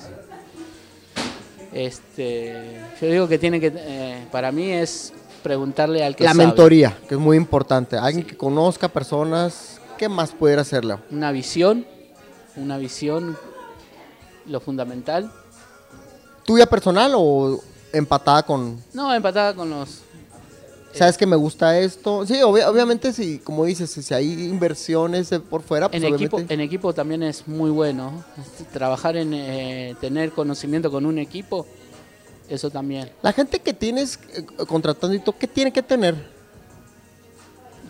Este, 1.73 2.81
yo 3.01 3.07
digo 3.09 3.29
que 3.29 3.39
tiene 3.39 3.59
que, 3.61 3.73
eh, 3.75 4.27
para 4.31 4.53
mí 4.53 4.71
es 4.71 5.13
preguntarle 5.43 6.05
al 6.05 6.15
que 6.15 6.25
La 6.25 6.33
sabe. 6.33 6.47
mentoría, 6.47 6.97
que 7.09 7.15
es 7.15 7.21
muy 7.21 7.37
importante. 7.37 7.97
Alguien 7.97 8.27
que 8.27 8.37
conozca 8.37 8.89
personas, 8.89 9.81
¿qué 9.99 10.09
más 10.09 10.31
pudiera 10.33 10.63
hacerlo? 10.63 11.01
Una 11.11 11.33
visión, 11.33 11.87
una 12.57 12.79
visión, 12.79 13.37
lo 14.47 14.61
fundamental. 14.61 15.33
¿Tuya 16.45 16.67
personal 16.67 17.13
o 17.17 17.59
empatada 17.93 18.43
con, 18.45 18.83
No, 18.93 19.13
empatada 19.15 19.55
con 19.55 19.71
los... 19.71 20.03
sabes 20.99 21.17
que 21.19 21.27
me 21.27 21.37
gusta 21.37 21.79
esto? 21.79 22.27
Sí, 22.27 22.35
obvia- 22.43 22.69
obviamente, 22.71 23.13
sí, 23.13 23.39
como 23.43 23.65
dices, 23.65 23.91
si 23.91 24.15
hay 24.15 24.45
inversiones 24.45 25.31
eh, 25.33 25.41
por 25.41 25.63
fuera, 25.63 25.89
pues 25.91 26.03
En 26.03 26.13
equipo, 26.15 26.41
en 26.41 26.61
equipo 26.61 26.93
también 26.95 27.23
es 27.23 27.47
muy 27.49 27.71
bueno. 27.71 28.25
Este, 28.39 28.65
Trabajar 28.65 29.17
en 29.17 29.33
eh, 29.35 29.95
tener 30.01 30.33
conocimiento 30.33 30.91
con 30.91 31.07
un 31.07 31.19
equipo, 31.19 31.67
eso 32.49 32.71
también. 32.71 33.11
La 33.23 33.33
gente 33.33 33.59
que 33.61 33.73
tienes 33.73 34.19
eh, 34.35 34.45
contratando 34.67 35.15
y 35.15 35.19
todo, 35.21 35.37
¿qué 35.39 35.47
tiene 35.47 35.73
que 35.73 35.83
tener? 35.83 36.15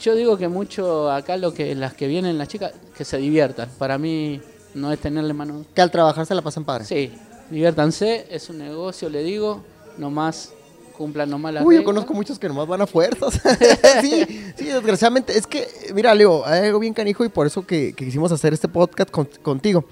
Yo 0.01 0.15
digo 0.15 0.37
que 0.37 0.49
mucho 0.49 1.11
acá 1.11 1.37
lo 1.37 1.55
que 1.55 1.75
las 1.75 1.95
que 1.95 2.07
vienen 2.09 2.37
las 2.37 2.49
chicas 2.49 2.73
que 2.97 3.05
se 3.05 3.17
diviertan. 3.19 3.69
Para 3.79 3.97
mí 3.97 4.41
no 4.75 4.93
es 4.93 4.99
tenerle 4.99 5.33
mano. 5.35 5.65
Que 5.75 5.83
al 5.83 5.91
trabajar 5.91 6.27
se 6.27 6.35
la 6.35 6.43
pasen 6.43 6.65
padre. 6.65 6.85
Sí, 6.85 7.13
diviértanse, 7.51 8.27
es 8.31 8.51
un 8.51 8.59
negocio, 8.59 9.09
le 9.09 9.23
digo, 9.23 9.63
nomás 9.97 10.53
cumplan 10.97 11.29
nomás 11.29 11.53
las 11.55 11.65
Uy, 11.65 11.77
yo 11.77 11.85
conozco 11.85 12.15
muchos 12.15 12.39
que 12.39 12.49
nomás 12.49 12.67
van 12.67 12.81
a 12.81 12.87
fuerzas. 12.87 13.41
sí, 14.01 14.25
sí, 14.57 14.65
desgraciadamente. 14.65 15.37
Es 15.37 15.47
que, 15.47 15.67
mira, 15.95 16.15
Leo, 16.15 16.47
hay 16.47 16.67
algo 16.67 16.79
bien 16.79 16.95
canijo 16.95 17.25
y 17.25 17.29
por 17.29 17.47
eso 17.47 17.67
que, 17.67 17.93
que 17.95 18.05
quisimos 18.07 18.31
hacer 18.33 18.53
este 18.55 18.69
podcast 18.69 19.11
con- 19.11 19.29
contigo. 19.43 19.85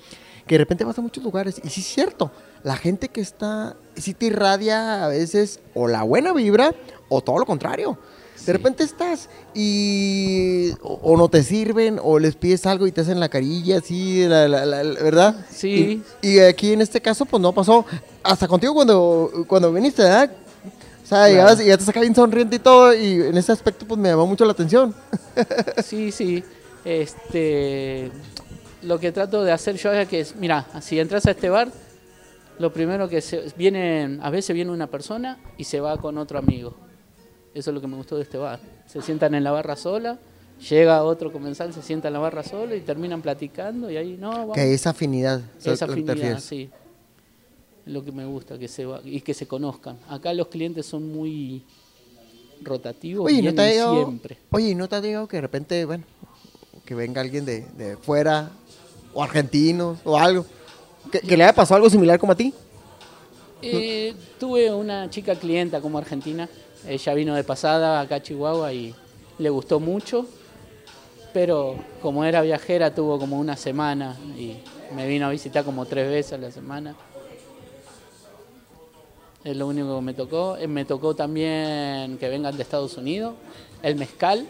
Que 0.47 0.55
de 0.57 0.59
repente 0.59 0.85
vas 0.85 0.99
a 0.99 1.03
muchos 1.03 1.23
lugares 1.23 1.61
y 1.62 1.69
sí 1.69 1.81
es 1.83 1.87
cierto, 1.87 2.33
la 2.65 2.77
gente 2.77 3.09
que 3.09 3.21
está, 3.21 3.77
sí 3.97 4.12
te 4.12 4.27
irradia 4.27 5.05
a 5.05 5.09
veces 5.09 5.61
o 5.75 5.87
la 5.87 6.03
buena 6.03 6.33
vibra 6.33 6.75
o 7.09 7.21
todo 7.21 7.38
lo 7.38 7.47
contrario. 7.47 7.97
De 8.45 8.53
repente 8.53 8.83
estás 8.83 9.29
y 9.87 10.73
o, 10.83 10.99
o 11.03 11.17
no 11.17 11.29
te 11.29 11.45
sirven 11.45 12.01
o 12.03 12.19
les 12.19 12.35
pides 12.35 12.67
algo 12.67 12.88
y 12.88 12.93
te 12.93 13.03
hacen 13.03 13.21
la 13.21 13.29
carilla 13.29 13.79
así, 13.79 14.27
la, 14.27 14.49
la- 14.49 14.67
la- 14.67 14.83
la- 14.83 15.01
¿verdad? 15.01 15.47
Sí. 15.49 16.03
Y, 16.23 16.29
y 16.29 16.41
aquí 16.41 16.73
en 16.73 16.81
este 16.81 17.01
caso 17.01 17.25
pues 17.25 17.41
no 17.41 17.53
pasó. 17.53 17.85
Hasta 18.25 18.49
contigo 18.49 18.75
cuando, 18.75 19.31
cuando 19.47 19.73
viniste, 19.73 20.03
¿verdad? 20.03 20.31
O 21.03 21.07
sea, 21.07 21.19
Claro. 21.19 21.33
llegabas 21.33 21.61
y 21.61 21.67
ya 21.67 21.77
te 21.79 21.85
sacaba 21.85 22.03
bien 22.03 22.15
sonriente 22.15 22.57
y 22.57 22.59
todo, 22.59 22.95
y 22.95 23.15
en 23.15 23.37
ese 23.37 23.53
aspecto 23.53 23.87
pues 23.87 23.99
me 23.99 24.09
llamó 24.09 24.27
mucho 24.27 24.45
la 24.45 24.53
atención. 24.53 24.95
Sí, 25.85 26.12
sí. 26.12 26.43
Este, 26.85 28.11
lo 28.83 28.99
que 28.99 29.12
trato 29.12 29.43
de 29.45 29.53
hacer 29.53 29.77
yo 29.77 29.93
es 29.93 30.09
que, 30.09 30.27
mira, 30.38 30.67
si 30.81 30.99
entras 30.99 31.27
a 31.27 31.33
este 31.33 31.49
bar, 31.49 31.69
lo 32.59 32.73
primero 32.73 33.09
que 33.09 33.21
se, 33.21 33.53
viene, 33.57 34.19
a 34.23 34.31
veces 34.31 34.55
viene 34.55 34.71
una 34.71 34.87
persona 34.88 35.38
y 35.57 35.65
se 35.65 35.81
va 35.81 35.97
con 35.99 36.19
otro 36.19 36.38
amigo. 36.38 36.75
Eso 37.55 37.71
es 37.71 37.75
lo 37.75 37.81
que 37.81 37.87
me 37.87 37.97
gustó 37.97 38.17
de 38.17 38.23
este 38.23 38.38
bar. 38.38 38.61
Se 38.87 39.03
sientan 39.03 39.35
en 39.35 39.45
la 39.45 39.51
barra 39.53 39.77
sola, 39.77 40.19
llega 40.69 41.03
otro 41.03 41.33
comensal, 41.33 41.73
se 41.73 41.83
sienta 41.83 42.09
en 42.09 42.15
la 42.15 42.21
barra 42.21 42.43
sola 42.43 42.75
y 42.75 42.81
terminan 42.81 43.23
platicando 43.23 43.91
y 43.91 43.97
ahí 43.97 44.17
no, 44.19 44.31
vamos. 44.31 44.55
Que 44.55 44.73
esa 44.73 44.91
afinidad. 44.91 45.41
¿sabes 45.59 45.79
Esa 45.79 45.85
a 45.85 45.88
lo 45.88 45.95
que 45.95 46.03
te 46.03 46.12
afinidad, 46.12 46.41
sí. 46.41 46.71
Es 47.87 47.92
lo 47.92 48.05
que 48.05 48.12
me 48.12 48.25
gusta, 48.25 48.59
que 48.59 48.68
se 48.68 48.85
va, 48.87 49.01
y 49.05 49.21
que 49.21 49.35
se 49.35 49.47
conozcan. 49.47 49.99
Acá 50.09 50.33
los 50.35 50.49
clientes 50.49 50.87
son 50.87 51.09
muy 51.12 51.62
rotativos, 52.62 53.27
Oye, 53.27 53.42
¿no 53.42 53.53
te 53.55 53.62
ha 53.62 53.64
vienen 53.66 53.73
llegado, 53.73 54.05
siempre. 54.07 54.38
oye, 54.51 54.68
¿y 54.71 54.75
¿no 54.77 54.88
te 54.88 54.97
ha 54.97 55.01
llegado 55.01 55.27
que 55.27 55.37
de 55.38 55.40
repente, 55.40 55.85
bueno, 55.85 56.05
que 56.85 56.95
venga 56.95 57.21
alguien 57.21 57.45
de, 57.45 57.62
de 57.77 57.97
fuera, 57.97 58.51
o 59.12 59.23
argentinos, 59.23 59.99
o 60.05 60.16
algo, 60.16 60.47
que, 61.11 61.21
que 61.21 61.37
le 61.37 61.42
haya 61.45 61.53
pasado 61.55 61.77
algo 61.77 61.90
similar 61.90 62.18
como 62.21 62.33
a 62.33 62.37
ti? 62.37 62.55
Eh, 63.62 64.14
tuve 64.38 64.73
una 64.73 65.09
chica 65.11 65.35
clienta 65.35 65.81
como 65.81 65.99
argentina, 65.99 66.49
ella 66.87 67.14
vino 67.14 67.35
de 67.35 67.45
pasada 67.45 68.01
acá 68.01 68.16
a 68.16 68.23
Chihuahua 68.23 68.73
y 68.73 68.95
le 69.38 69.51
gustó 69.51 69.81
mucho, 69.81 70.27
pero 71.33 71.77
como 72.01 72.25
era 72.25 72.42
viajera 72.42 72.95
tuvo 72.95 73.18
como 73.18 73.38
una 73.38 73.57
semana 73.57 74.16
y 74.37 74.57
me 74.95 75.07
vino 75.09 75.27
a 75.27 75.31
visitar 75.31 75.64
como 75.64 75.85
tres 75.87 76.09
veces 76.09 76.33
a 76.35 76.38
la 76.38 76.51
semana. 76.51 76.95
Es 79.45 79.57
lo 79.57 79.67
único 79.67 79.97
que 79.97 80.03
me 80.03 80.15
tocó. 80.15 80.57
Eh, 80.57 80.69
Me 80.69 80.85
tocó 80.85 81.15
también 81.15 82.17
que 82.19 82.29
vengan 82.29 82.57
de 82.57 82.63
Estados 82.63 82.97
Unidos. 82.97 83.35
El 83.83 83.97
mezcal, 83.97 84.47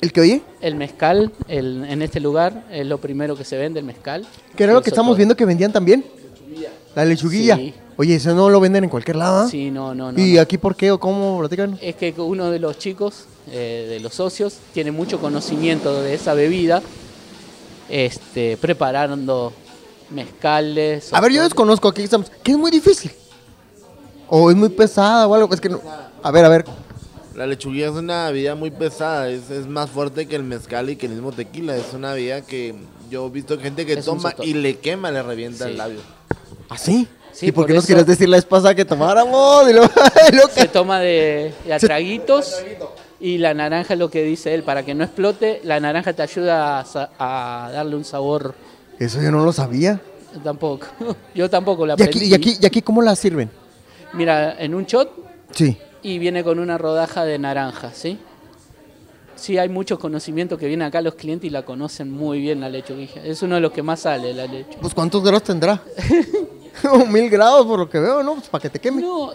¿El 0.00 0.12
que 0.12 0.20
oye? 0.20 0.42
el 0.60 0.76
mezcal 0.76 1.32
el- 1.48 1.84
en 1.88 2.02
este 2.02 2.20
lugar 2.20 2.64
es 2.70 2.86
lo 2.86 2.98
primero 2.98 3.36
que 3.36 3.44
se 3.44 3.56
vende, 3.56 3.80
el 3.80 3.86
mezcal. 3.86 4.24
Que 4.56 4.64
era 4.64 4.72
lo 4.72 4.82
que 4.82 4.90
estamos 4.90 5.10
todo. 5.12 5.16
viendo 5.16 5.36
que 5.36 5.44
vendían 5.44 5.72
también. 5.72 6.04
La 6.94 7.04
lechuguilla. 7.04 7.56
Sí. 7.56 7.74
Oye, 7.96 8.14
eso 8.16 8.34
no 8.34 8.48
lo 8.50 8.60
venden 8.60 8.84
en 8.84 8.90
cualquier 8.90 9.16
lado, 9.16 9.40
¿ah? 9.42 9.48
Sí, 9.48 9.70
no, 9.72 9.94
no, 9.94 10.12
no. 10.12 10.20
¿Y 10.20 10.34
no. 10.34 10.40
aquí 10.40 10.58
por 10.58 10.76
qué 10.76 10.92
o 10.92 10.98
cómo? 11.00 11.38
Platícanos. 11.40 11.78
es 11.82 11.96
que 11.96 12.12
uno 12.16 12.50
de 12.50 12.58
los 12.60 12.78
chicos, 12.78 13.24
eh, 13.50 13.86
de 13.88 13.98
los 14.00 14.14
socios, 14.14 14.58
tiene 14.72 14.92
mucho 14.92 15.20
conocimiento 15.20 16.02
de 16.02 16.14
esa 16.14 16.34
bebida, 16.34 16.82
este, 17.88 18.56
preparando 18.58 19.52
mezcales. 20.10 21.12
A 21.12 21.20
ver, 21.20 21.32
yo 21.32 21.42
desconozco 21.42 21.88
aquí 21.88 22.02
estamos. 22.02 22.30
Que 22.42 22.52
es 22.52 22.58
muy 22.58 22.70
difícil. 22.70 23.10
O 24.28 24.50
es 24.50 24.56
muy 24.56 24.68
pesada 24.70 25.26
o 25.26 25.34
algo. 25.34 25.52
Es 25.54 25.60
que 25.60 25.68
no. 25.68 25.80
A 26.22 26.30
ver, 26.30 26.44
a 26.44 26.48
ver. 26.48 26.64
La 27.34 27.46
lechuguilla 27.46 27.86
es 27.86 27.92
una 27.94 28.26
bebida 28.30 28.54
muy 28.54 28.70
pesada, 28.70 29.28
es, 29.28 29.50
es 29.50 29.66
más 29.66 29.90
fuerte 29.90 30.26
que 30.28 30.36
el 30.36 30.44
mezcal 30.44 30.88
y 30.88 30.96
que 30.96 31.06
el 31.06 31.12
mismo 31.12 31.32
tequila. 31.32 31.76
Es 31.76 31.92
una 31.92 32.12
bebida 32.14 32.42
que 32.42 32.74
yo 33.10 33.26
he 33.26 33.30
visto 33.30 33.58
gente 33.58 33.84
que 33.84 33.94
Es 33.94 34.06
un 34.06 34.18
toma 34.18 34.34
y 34.42 34.54
le 34.54 34.78
quema, 34.78 35.10
le 35.10 35.20
revienta 35.22 35.64
Sí. 35.64 35.70
el 35.72 35.76
labio. 35.78 36.00
¿Así? 36.68 37.08
Sí, 37.32 37.46
¿Y 37.48 37.52
por 37.52 37.66
qué 37.66 37.74
nos 37.74 37.82
eso- 37.82 37.88
querías 37.88 38.06
decir 38.06 38.28
la 38.28 38.36
vez 38.36 38.44
pasada 38.44 38.72
que 38.76 38.84
tomáramos? 38.84 39.68
Y 39.68 39.72
luego- 39.72 39.88
y 40.30 40.34
luego- 40.36 40.50
Se 40.54 40.68
toma 40.68 41.00
de, 41.00 41.52
de 41.66 41.74
a 41.74 41.80
Se- 41.80 41.86
traguitos 41.88 42.62
y 43.20 43.38
la 43.38 43.52
naranja 43.52 43.94
es 43.94 43.98
lo 43.98 44.08
que 44.10 44.22
dice 44.22 44.54
él, 44.54 44.62
para 44.62 44.84
que 44.84 44.94
no 44.94 45.02
explote, 45.02 45.60
la 45.64 45.80
naranja 45.80 46.12
te 46.12 46.22
ayuda 46.22 46.78
a, 46.78 46.84
sa- 46.84 47.10
a 47.18 47.70
darle 47.72 47.96
un 47.96 48.04
sabor. 48.04 48.54
Eso 49.00 49.20
yo 49.20 49.32
no 49.32 49.44
lo 49.44 49.52
sabía. 49.52 50.00
Tampoco, 50.44 50.86
yo 51.34 51.50
tampoco 51.50 51.84
la 51.86 51.94
¿Y 51.98 52.02
aquí, 52.04 52.04
aprendí. 52.18 52.26
y, 52.30 52.34
aquí, 52.34 52.56
¿Y 52.60 52.66
aquí 52.66 52.80
cómo 52.80 53.02
la 53.02 53.16
sirven? 53.16 53.50
Mira, 54.16 54.56
en 54.58 54.74
un 54.74 54.84
shot 54.84 55.10
Sí. 55.52 55.76
y 56.02 56.18
viene 56.18 56.44
con 56.44 56.58
una 56.58 56.78
rodaja 56.78 57.24
de 57.24 57.38
naranja, 57.38 57.92
¿sí? 57.92 58.18
Sí, 59.36 59.58
hay 59.58 59.68
muchos 59.68 59.98
conocimientos 59.98 60.58
que 60.58 60.66
vienen 60.66 60.86
acá 60.86 61.00
los 61.00 61.14
clientes 61.16 61.48
y 61.48 61.50
la 61.50 61.64
conocen 61.64 62.10
muy 62.10 62.40
bien 62.40 62.60
la 62.60 62.68
lechuguilla. 62.68 63.24
Es 63.24 63.42
uno 63.42 63.56
de 63.56 63.60
los 63.60 63.72
que 63.72 63.82
más 63.82 64.00
sale 64.00 64.32
la 64.32 64.46
leche. 64.46 64.78
Pues 64.80 64.94
¿cuántos 64.94 65.22
grados 65.22 65.42
tendrá? 65.42 65.82
Un 66.92 67.12
mil 67.12 67.28
grados 67.28 67.66
por 67.66 67.78
lo 67.80 67.90
que 67.90 67.98
veo, 67.98 68.22
¿no? 68.22 68.34
Pues 68.36 68.48
para 68.48 68.62
que 68.62 68.70
te 68.70 68.78
queme. 68.78 69.02
No, 69.02 69.32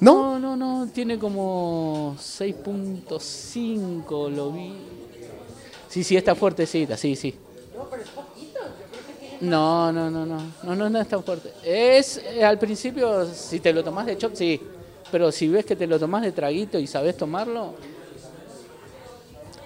¿No? 0.00 0.38
no, 0.38 0.40
no, 0.56 0.56
no, 0.56 0.88
tiene 0.92 1.18
como 1.18 2.14
6.5, 2.20 4.30
lo 4.30 4.52
vi. 4.52 4.74
Sí, 5.88 6.04
sí, 6.04 6.16
está 6.16 6.34
fuertecita, 6.34 6.96
sí, 6.96 7.16
sí. 7.16 7.34
No, 9.40 9.92
no, 9.92 10.10
no, 10.10 10.26
no, 10.26 10.40
no, 10.62 10.74
no, 10.74 10.90
no 10.90 11.00
es 11.00 11.08
tan 11.08 11.22
fuerte. 11.22 11.52
Es, 11.64 12.18
eh, 12.18 12.44
al 12.44 12.58
principio, 12.58 13.26
si 13.26 13.60
te 13.60 13.72
lo 13.72 13.84
tomás 13.84 14.06
de 14.06 14.16
chop, 14.18 14.32
sí. 14.34 14.60
Pero 15.10 15.32
si 15.32 15.48
ves 15.48 15.64
que 15.64 15.76
te 15.76 15.86
lo 15.86 15.98
tomás 15.98 16.22
de 16.22 16.32
traguito 16.32 16.78
y 16.78 16.86
sabes 16.86 17.16
tomarlo, 17.16 17.74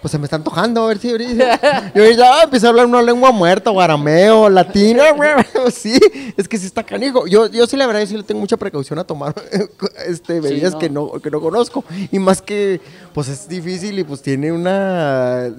Pues 0.00 0.10
se 0.12 0.18
me 0.18 0.24
está 0.24 0.36
antojando, 0.36 0.84
a 0.84 0.88
ver 0.88 0.98
si 0.98 1.10
ahorita. 1.12 1.92
Yo 1.94 2.10
ya 2.10 2.42
empecé 2.42 2.66
a 2.66 2.70
hablar 2.70 2.86
una 2.86 3.02
lengua 3.02 3.30
muerta, 3.30 3.70
guarameo, 3.70 4.48
latina, 4.48 5.10
güey. 5.16 5.30
Sí, 5.72 5.98
es 6.36 6.46
que 6.48 6.58
sí 6.58 6.66
está 6.66 6.82
canijo. 6.82 7.26
Yo, 7.26 7.46
yo 7.46 7.66
sí, 7.66 7.76
la 7.76 7.86
verdad, 7.86 8.00
yo 8.00 8.06
sí 8.06 8.16
le 8.16 8.22
tengo 8.24 8.40
mucha 8.40 8.56
precaución 8.56 8.98
a 8.98 9.04
tomar 9.04 9.34
este, 10.06 10.40
bebidas 10.40 10.72
no. 10.72 10.78
Que, 10.78 10.90
no, 10.90 11.12
que 11.12 11.30
no 11.30 11.40
conozco. 11.40 11.84
Y 12.10 12.18
más 12.18 12.42
que, 12.42 12.80
pues 13.14 13.28
es 13.28 13.48
difícil 13.48 13.98
y 13.98 14.04
pues 14.04 14.22
tiene 14.22 14.52
una. 14.52 15.50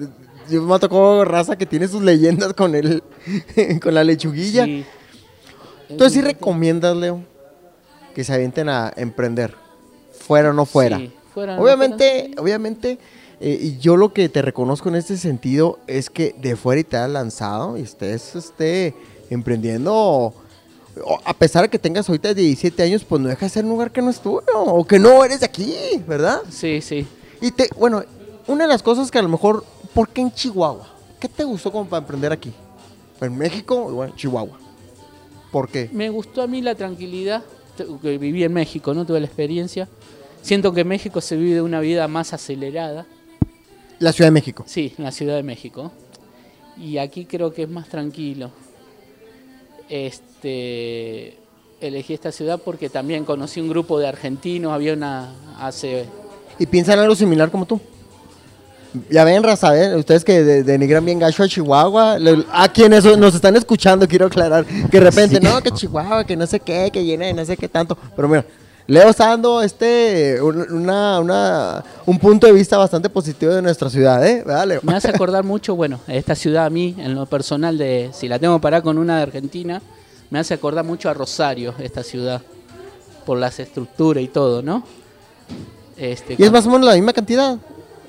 Yo 0.50 0.62
me 0.62 0.78
tocó 0.78 1.24
raza 1.24 1.56
que 1.56 1.66
tiene 1.66 1.88
sus 1.88 2.02
leyendas 2.02 2.52
con 2.54 2.74
el, 2.74 3.02
con 3.82 3.94
la 3.94 4.04
lechuguilla. 4.04 4.64
sí. 4.66 4.84
Entonces 5.88 6.14
sí 6.14 6.20
recomiendas, 6.22 6.96
Leo, 6.96 7.20
que 8.14 8.24
se 8.24 8.32
avienten 8.32 8.68
a 8.68 8.92
emprender, 8.96 9.54
fuera 10.18 10.50
o 10.50 10.52
no 10.52 10.64
fuera. 10.64 10.98
Sí, 10.98 11.12
fuera 11.32 11.56
no 11.56 11.62
obviamente, 11.62 12.30
obviamente, 12.38 12.98
eh, 13.40 13.58
y 13.60 13.78
yo 13.78 13.96
lo 13.96 14.12
que 14.12 14.28
te 14.30 14.40
reconozco 14.40 14.88
en 14.88 14.94
este 14.96 15.16
sentido 15.18 15.78
es 15.86 16.08
que 16.08 16.34
de 16.40 16.56
fuera 16.56 16.80
y 16.80 16.84
te 16.84 16.96
has 16.96 17.10
lanzado 17.10 17.76
y 17.76 17.82
estés 17.82 18.34
este, 18.34 18.94
emprendiendo, 19.30 19.92
o- 19.94 20.34
o 21.04 21.20
a 21.24 21.34
pesar 21.34 21.62
de 21.64 21.68
que 21.68 21.78
tengas 21.78 22.08
ahorita 22.08 22.32
17 22.32 22.82
años, 22.82 23.04
pues 23.04 23.20
no 23.20 23.28
dejas 23.28 23.50
de 23.50 23.54
ser 23.54 23.64
un 23.64 23.70
lugar 23.72 23.90
que 23.92 24.00
no 24.00 24.10
es 24.10 24.20
tuyo, 24.20 24.40
o 24.54 24.84
que 24.86 24.98
no 24.98 25.22
eres 25.24 25.40
de 25.40 25.46
aquí, 25.46 25.76
¿verdad? 26.08 26.40
Sí, 26.50 26.80
sí. 26.80 27.06
Y 27.42 27.50
te, 27.50 27.68
bueno, 27.78 28.02
una 28.46 28.64
de 28.64 28.68
las 28.68 28.82
cosas 28.82 29.10
que 29.10 29.18
a 29.18 29.22
lo 29.22 29.28
mejor, 29.28 29.64
¿por 29.94 30.08
qué 30.08 30.20
en 30.20 30.32
Chihuahua? 30.32 30.88
¿Qué 31.20 31.28
te 31.28 31.44
gustó 31.44 31.72
como 31.72 31.88
para 31.88 32.00
emprender 32.00 32.32
aquí? 32.32 32.52
En 33.20 33.38
México, 33.38 33.86
y 33.88 33.92
bueno, 33.92 34.14
Chihuahua. 34.16 34.58
¿Por 35.50 35.68
qué? 35.68 35.88
Me 35.92 36.10
gustó 36.10 36.42
a 36.42 36.46
mí 36.46 36.60
la 36.60 36.74
tranquilidad, 36.74 37.42
que 38.02 38.18
viví 38.18 38.44
en 38.44 38.52
México, 38.52 38.92
¿no? 38.92 39.06
Tuve 39.06 39.20
la 39.20 39.26
experiencia. 39.26 39.88
Siento 40.42 40.74
que 40.74 40.82
en 40.82 40.88
México 40.88 41.20
se 41.20 41.36
vive 41.36 41.62
una 41.62 41.80
vida 41.80 42.06
más 42.08 42.34
acelerada. 42.34 43.06
La 44.00 44.12
Ciudad 44.12 44.26
de 44.26 44.32
México. 44.32 44.64
Sí, 44.66 44.92
la 44.98 45.12
Ciudad 45.12 45.36
de 45.36 45.42
México. 45.42 45.92
Y 46.76 46.98
aquí 46.98 47.24
creo 47.24 47.54
que 47.54 47.62
es 47.62 47.68
más 47.68 47.88
tranquilo. 47.88 48.50
Este 49.88 51.38
elegí 51.80 52.14
esta 52.14 52.32
ciudad 52.32 52.60
porque 52.64 52.88
también 52.88 53.24
conocí 53.24 53.60
un 53.60 53.68
grupo 53.68 53.98
de 53.98 54.08
argentinos, 54.08 54.72
había 54.72 54.94
una 54.94 55.34
hace 55.58 56.06
¿Y 56.58 56.66
piensan 56.66 56.98
algo 56.98 57.14
similar 57.14 57.50
como 57.50 57.66
tú? 57.66 57.80
Ya 59.10 59.24
ven, 59.24 59.42
raza, 59.42 59.76
¿eh? 59.76 59.96
ustedes 59.96 60.24
que 60.24 60.42
de- 60.44 60.62
denigran 60.62 61.04
bien 61.04 61.18
gacho 61.18 61.42
a 61.42 61.48
Chihuahua, 61.48 62.18
le- 62.18 62.44
a 62.52 62.68
quienes 62.68 63.04
nos 63.18 63.34
están 63.34 63.56
escuchando, 63.56 64.06
quiero 64.06 64.26
aclarar, 64.26 64.64
que 64.64 64.98
de 64.98 65.00
repente, 65.00 65.40
no, 65.40 65.60
que 65.60 65.72
Chihuahua, 65.72 66.24
que 66.24 66.36
no 66.36 66.46
sé 66.46 66.60
qué, 66.60 66.90
que 66.92 67.04
llena 67.04 67.26
de 67.26 67.34
no 67.34 67.44
sé 67.44 67.56
qué 67.56 67.68
tanto, 67.68 67.98
pero 68.14 68.28
mira, 68.28 68.44
Leo 68.86 69.08
está 69.08 69.28
dando 69.28 69.62
este, 69.62 70.40
un- 70.42 70.70
una, 70.70 71.18
una, 71.18 71.84
un 72.06 72.18
punto 72.18 72.46
de 72.46 72.52
vista 72.52 72.76
bastante 72.76 73.08
positivo 73.08 73.52
de 73.52 73.62
nuestra 73.62 73.88
ciudad, 73.90 74.24
¿eh? 74.26 74.42
¿Verdad, 74.46 74.66
Leo? 74.66 74.80
Me 74.84 74.94
hace 74.94 75.08
acordar 75.08 75.42
mucho, 75.42 75.74
bueno, 75.74 75.98
esta 76.06 76.34
ciudad 76.34 76.66
a 76.66 76.70
mí, 76.70 76.94
en 76.98 77.14
lo 77.14 77.26
personal, 77.26 77.76
de 77.78 78.10
si 78.12 78.28
la 78.28 78.38
tengo 78.38 78.60
parar 78.60 78.82
con 78.82 78.98
una 78.98 79.16
de 79.16 79.22
Argentina, 79.22 79.80
me 80.30 80.38
hace 80.38 80.54
acordar 80.54 80.84
mucho 80.84 81.08
a 81.10 81.14
Rosario, 81.14 81.74
esta 81.80 82.02
ciudad, 82.02 82.42
por 83.26 83.38
las 83.38 83.58
estructuras 83.58 84.22
y 84.22 84.28
todo, 84.28 84.62
¿no? 84.62 84.84
Este, 85.96 86.36
Y 86.38 86.42
es 86.42 86.52
más 86.52 86.66
o 86.66 86.70
menos 86.70 86.86
la 86.86 86.94
misma 86.94 87.12
cantidad. 87.12 87.56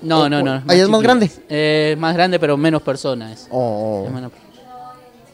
No, 0.06 0.30
no, 0.30 0.42
no. 0.44 0.62
¿Ahí 0.68 0.80
es 0.80 0.88
más 0.90 1.02
grande? 1.02 1.30
Eh, 1.50 1.96
más 2.00 2.14
grande, 2.16 2.40
pero 2.40 2.56
menos 2.58 2.82
personas. 2.82 3.48
Oh. 3.50 4.04
Es 4.08 4.14
menos- 4.14 4.32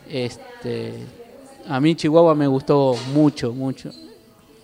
Este, 0.10 0.94
a 1.68 1.80
mí 1.80 1.96
Chihuahua 1.96 2.36
me 2.36 2.48
gustó 2.48 2.96
mucho, 3.14 3.54
mucho. 3.54 3.90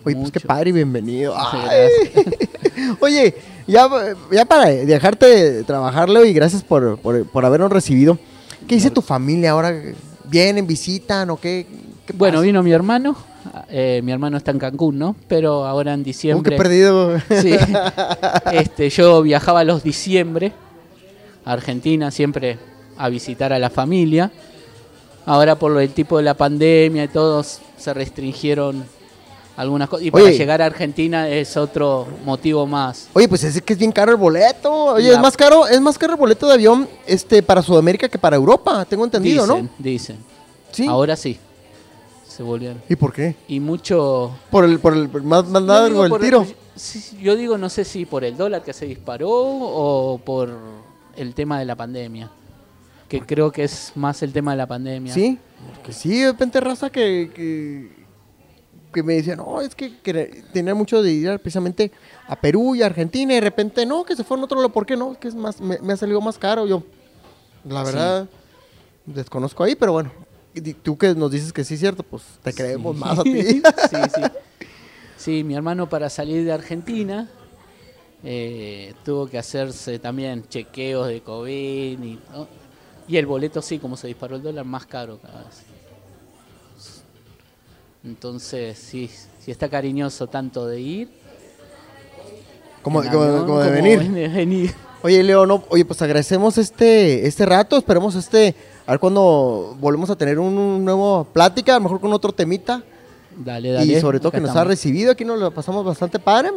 Oye, 0.04 0.16
pues 0.16 0.30
qué 0.30 0.40
padre 0.40 0.70
y 0.70 0.72
bienvenido. 0.72 1.34
Oye, 3.00 3.34
ya, 3.66 3.88
ya 4.32 4.44
para 4.44 4.66
dejarte 4.66 5.64
trabajar, 5.64 6.08
Leo, 6.08 6.24
y 6.24 6.32
gracias 6.32 6.62
por, 6.62 6.98
por, 6.98 7.26
por 7.26 7.44
habernos 7.44 7.70
recibido. 7.70 8.18
¿Qué 8.66 8.76
dice 8.76 8.90
tu 8.90 9.02
familia 9.02 9.52
ahora? 9.52 9.74
¿Vienen, 10.24 10.66
visitan 10.66 11.30
o 11.30 11.36
qué? 11.38 11.66
qué 12.06 12.12
Bueno, 12.12 12.40
vino 12.40 12.62
mi 12.62 12.72
hermano. 12.72 13.16
Eh, 13.70 14.00
mi 14.02 14.12
hermano 14.12 14.36
está 14.36 14.50
en 14.50 14.58
Cancún, 14.58 14.98
¿no? 14.98 15.16
Pero 15.28 15.64
ahora 15.66 15.94
en 15.94 16.02
diciembre. 16.04 16.56
perdido. 16.56 17.18
Sí. 17.42 17.54
Este, 18.52 18.90
yo 18.90 19.22
viajaba 19.22 19.64
los 19.64 19.82
diciembre 19.82 20.52
a 21.44 21.52
Argentina 21.52 22.10
siempre 22.10 22.58
a 22.96 23.08
visitar 23.08 23.52
a 23.52 23.58
la 23.58 23.70
familia. 23.70 24.30
Ahora 25.26 25.56
por 25.56 25.80
el 25.80 25.90
tipo 25.90 26.16
de 26.16 26.22
la 26.22 26.34
pandemia 26.34 27.04
y 27.04 27.08
todos 27.08 27.60
se 27.76 27.92
restringieron 27.92 28.84
algunas 29.56 29.88
cosas. 29.88 30.06
Y 30.06 30.10
para 30.10 30.30
llegar 30.30 30.62
a 30.62 30.66
Argentina 30.66 31.28
es 31.28 31.56
otro 31.56 32.06
motivo 32.24 32.66
más. 32.66 33.08
Oye, 33.12 33.28
pues 33.28 33.44
es 33.44 33.60
que 33.60 33.72
es 33.74 33.78
bien 33.78 33.92
caro 33.92 34.12
el 34.12 34.16
boleto. 34.16 34.72
Oye, 34.94 35.08
La- 35.10 35.14
es 35.16 35.20
más 35.20 35.36
caro, 35.36 35.66
es 35.66 35.80
más 35.80 35.98
caro 35.98 36.14
el 36.14 36.18
boleto 36.18 36.46
de 36.46 36.54
avión 36.54 36.88
este 37.06 37.42
para 37.42 37.60
Sudamérica 37.62 38.08
que 38.08 38.18
para 38.18 38.36
Europa, 38.36 38.84
tengo 38.86 39.04
entendido, 39.04 39.44
dicen, 39.46 39.64
¿no? 39.64 39.70
dicen. 39.78 40.16
Sí. 40.72 40.86
Ahora 40.86 41.16
sí. 41.16 41.38
Se 42.38 42.44
volvieron. 42.44 42.80
¿Y 42.88 42.94
por 42.94 43.12
qué? 43.12 43.34
Y 43.48 43.58
mucho... 43.58 44.32
Por 44.48 44.64
el, 44.64 44.78
por 44.78 44.94
el 44.94 45.08
más, 45.24 45.48
más 45.48 45.60
largo 45.60 46.06
el 46.06 46.20
tiro. 46.20 46.46
sí, 46.76 47.18
yo 47.20 47.34
digo, 47.34 47.58
no 47.58 47.68
sé 47.68 47.84
si 47.84 48.06
por 48.06 48.22
el 48.22 48.36
dólar 48.36 48.62
que 48.62 48.72
se 48.72 48.86
disparó 48.86 49.28
o 49.28 50.18
por 50.24 50.56
el 51.16 51.34
tema 51.34 51.58
de 51.58 51.64
la 51.64 51.74
pandemia. 51.74 52.30
Que 53.08 53.22
creo 53.22 53.50
que 53.50 53.64
es 53.64 53.90
más 53.96 54.22
el 54.22 54.32
tema 54.32 54.52
de 54.52 54.58
la 54.58 54.68
pandemia. 54.68 55.12
Sí, 55.12 55.36
porque 55.74 55.92
sí, 55.92 56.20
de 56.20 56.30
repente 56.30 56.60
raza 56.60 56.90
que, 56.90 57.32
que, 57.34 57.90
que 58.94 59.02
me 59.02 59.14
decían, 59.14 59.38
no, 59.38 59.60
es 59.60 59.74
que, 59.74 59.98
que 59.98 60.44
tenía 60.52 60.76
mucho 60.76 61.02
de 61.02 61.10
ir 61.10 61.40
precisamente 61.40 61.90
a 62.28 62.36
Perú 62.36 62.76
y 62.76 62.82
a 62.82 62.86
Argentina 62.86 63.32
y 63.32 63.34
de 63.34 63.40
repente, 63.40 63.84
no, 63.84 64.04
que 64.04 64.14
se 64.14 64.22
fueron 64.22 64.42
a 64.42 64.44
otro 64.44 64.58
lado, 64.58 64.68
¿por 64.68 64.86
qué 64.86 64.96
no? 64.96 65.18
Que 65.18 65.26
es 65.26 65.34
más, 65.34 65.60
me, 65.60 65.76
me 65.80 65.92
ha 65.92 65.96
salido 65.96 66.20
más 66.20 66.38
caro. 66.38 66.68
Yo, 66.68 66.84
la 67.64 67.82
verdad, 67.82 68.28
desconozco 69.06 69.64
ahí, 69.64 69.74
pero 69.74 69.92
bueno, 69.92 70.12
y 70.54 70.60
tú 70.74 70.96
que 70.98 71.14
nos 71.14 71.30
dices 71.30 71.52
que 71.52 71.64
sí 71.64 71.74
es 71.74 71.80
cierto, 71.80 72.02
pues 72.02 72.22
te 72.42 72.52
creemos 72.52 72.96
más 72.98 73.18
a 73.18 73.22
ti. 73.22 73.42
sí, 73.42 73.60
sí. 74.14 74.22
Sí, 75.16 75.44
mi 75.44 75.54
hermano 75.54 75.88
para 75.88 76.08
salir 76.10 76.44
de 76.44 76.52
Argentina 76.52 77.28
eh, 78.24 78.94
tuvo 79.04 79.26
que 79.28 79.38
hacerse 79.38 79.98
también 79.98 80.44
chequeos 80.48 81.08
de 81.08 81.20
COVID 81.22 82.00
y, 82.02 82.18
¿no? 82.32 82.48
y 83.08 83.16
el 83.16 83.26
boleto 83.26 83.60
sí, 83.62 83.78
como 83.78 83.96
se 83.96 84.06
disparó 84.06 84.36
el 84.36 84.42
dólar, 84.42 84.64
más 84.64 84.86
caro 84.86 85.18
cada 85.20 85.44
vez. 85.44 85.62
Entonces, 88.04 88.78
sí, 88.78 89.10
sí 89.44 89.50
está 89.50 89.68
cariñoso 89.68 90.26
tanto 90.28 90.66
de 90.66 90.80
ir 90.80 91.08
como- 92.82 93.00
avión 93.00 93.12
como 93.12 93.24
de 93.60 93.66
como 93.66 93.72
venir. 93.72 94.10
de 94.10 94.28
venir. 94.28 94.74
Oye, 95.02 95.22
Leo, 95.22 95.46
no, 95.46 95.64
oye, 95.68 95.84
pues 95.84 96.00
agradecemos 96.02 96.58
este, 96.58 97.26
este 97.26 97.44
rato, 97.46 97.76
esperemos 97.76 98.14
este, 98.14 98.54
a 98.88 98.92
ver 98.92 99.00
cuando 99.00 99.76
volvemos 99.78 100.08
a 100.08 100.16
tener 100.16 100.38
un, 100.38 100.56
un 100.56 100.82
nuevo 100.82 101.26
plática, 101.30 101.72
a 101.74 101.78
lo 101.78 101.82
mejor 101.82 102.00
con 102.00 102.10
otro 102.14 102.32
temita. 102.32 102.82
Dale, 103.36 103.70
dale. 103.70 103.92
Y 103.92 104.00
sobre 104.00 104.18
todo 104.18 104.32
que 104.32 104.40
nos 104.40 104.56
ha 104.56 104.64
recibido, 104.64 105.12
aquí 105.12 105.26
nos 105.26 105.38
lo 105.38 105.50
pasamos 105.50 105.84
bastante 105.84 106.18
padre. 106.18 106.52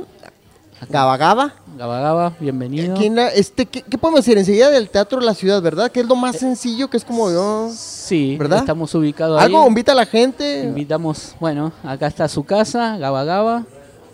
Gaba 0.89 1.17
Gaba. 1.17 1.53
Gaba 1.77 1.99
Gaba, 1.99 2.33
bienvenido. 2.39 2.95
Aquí 2.95 3.07
en 3.07 3.17
la- 3.17 3.27
este, 3.27 3.65
¿qué, 3.65 3.81
qué 3.81 3.97
podemos 3.97 4.21
decir? 4.23 4.37
Enseguida 4.37 4.69
del 4.69 4.89
Teatro 4.89 5.19
de 5.19 5.25
la 5.25 5.33
Ciudad, 5.35 5.61
¿verdad? 5.61 5.91
Que 5.91 5.99
es 5.99 6.07
lo 6.07 6.15
más 6.15 6.37
sencillo, 6.37 6.89
que 6.89 6.95
es 6.95 7.03
como 7.03 7.29
yo... 7.29 7.69
Sí, 7.75 8.37
¿Verdad? 8.39 8.59
estamos 8.59 8.95
ubicados 8.95 9.37
ahí. 9.37 9.47
Algo 9.47 9.67
invita 9.67 9.91
a 9.91 9.95
la 9.95 10.05
gente. 10.05 10.63
Invitamos, 10.63 11.35
bueno, 11.41 11.73
acá 11.83 12.07
está 12.07 12.29
su 12.29 12.45
casa, 12.45 12.97
Gaba 12.97 13.25
Gaba, 13.25 13.65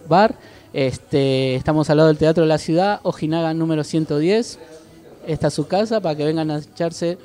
bar. 0.09 0.33
Este, 0.73 1.55
estamos 1.55 1.89
al 1.91 1.97
lado 1.97 2.07
del 2.07 2.17
Teatro 2.17 2.43
de 2.43 2.49
la 2.49 2.57
Ciudad, 2.57 2.99
Ojinaga 3.03 3.53
número 3.53 3.83
110. 3.83 4.57
Esta 5.27 5.47
es 5.47 5.53
su 5.53 5.67
casa 5.67 6.01
para 6.01 6.15
que 6.15 6.25
vengan 6.25 6.49
a 6.51 6.57
echarse 6.57 7.17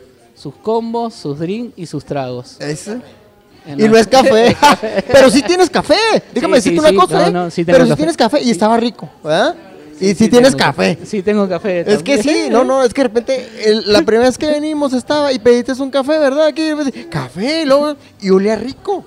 sus 0.43 0.55
combos, 0.57 1.15
sus 1.15 1.39
drinks 1.39 1.73
y 1.77 1.87
sus 1.87 2.05
tragos. 2.05 2.57
Ese. 2.61 2.99
En 3.65 3.81
Y 3.81 3.89
no 3.89 3.97
es 3.97 4.07
café. 4.09 4.57
Pero 5.13 5.31
sí 5.31 5.43
tienes 5.43 5.71
café. 5.71 5.95
Déjame 6.35 6.61
Sí, 6.61 6.71
decirte 6.71 6.89
sí, 6.89 6.95
una 6.97 7.05
cosa, 7.05 7.19
No, 7.21 7.27
¿eh? 7.29 7.31
no, 7.47 7.65
Pero 7.65 7.85
sí 7.85 7.91
café. 7.91 7.97
tienes 7.97 8.17
café 8.17 8.43
y 8.43 8.51
estaba 8.51 8.77
rico, 8.77 9.09
¿verdad? 9.23 9.55
y 10.01 10.07
sí, 10.07 10.15
sí 10.17 10.29
tienes 10.29 10.57
café. 10.57 10.99
Sí, 11.05 11.23
tengo 11.23 11.49
café. 11.49 11.85
Es 11.93 12.03
que 12.03 12.21
sí, 12.21 12.49
no, 12.51 12.65
no, 12.65 12.83
es 12.83 12.93
que 12.93 13.03
de 13.03 13.09
repente 13.09 13.49
el- 13.67 13.93
la 13.93 14.03
primera 14.07 14.27
vez 14.27 14.37
que 14.37 14.47
venimos 14.49 14.93
estaba 14.95 15.33
y 15.33 15.39
pediste 15.39 15.81
un 15.81 15.91
café, 15.93 16.19
¿verdad? 16.19 16.47
Aquí, 16.47 16.71
café, 17.09 17.63
y 17.63 17.67
luego, 17.67 17.95
y 18.21 18.31
olía 18.31 18.57
rico. 18.57 19.05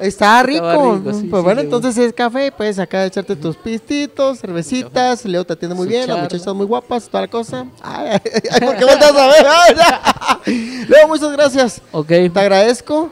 Estaba 0.00 0.42
rico. 0.42 0.64
Estaba 0.70 0.94
rico, 0.94 1.12
sí, 1.12 1.26
pues 1.28 1.40
sí, 1.40 1.44
bueno, 1.44 1.60
entonces 1.60 1.98
es 1.98 2.12
café, 2.12 2.52
puedes 2.52 2.78
acá 2.78 3.04
echarte 3.04 3.34
tus 3.36 3.56
pistitos, 3.56 4.38
cervecitas, 4.40 5.24
Leo 5.24 5.44
te 5.44 5.54
atiende 5.54 5.74
muy 5.74 5.86
Su 5.86 5.90
bien, 5.90 6.06
las 6.08 6.20
muchachas 6.20 6.54
muy 6.54 6.66
guapas, 6.66 7.08
toda 7.08 7.22
la 7.22 7.28
cosa. 7.28 7.66
Ay, 7.82 8.10
ay, 8.12 8.20
ay, 8.52 8.60
¿por 8.60 8.76
qué 8.76 8.84
volteas 8.86 9.16
a 9.16 9.26
ver? 9.26 9.46
Ay, 10.46 10.86
Leo, 10.88 11.08
muchas 11.08 11.32
gracias. 11.32 11.82
Ok, 11.92 12.06
Te 12.06 12.30
agradezco. 12.36 13.10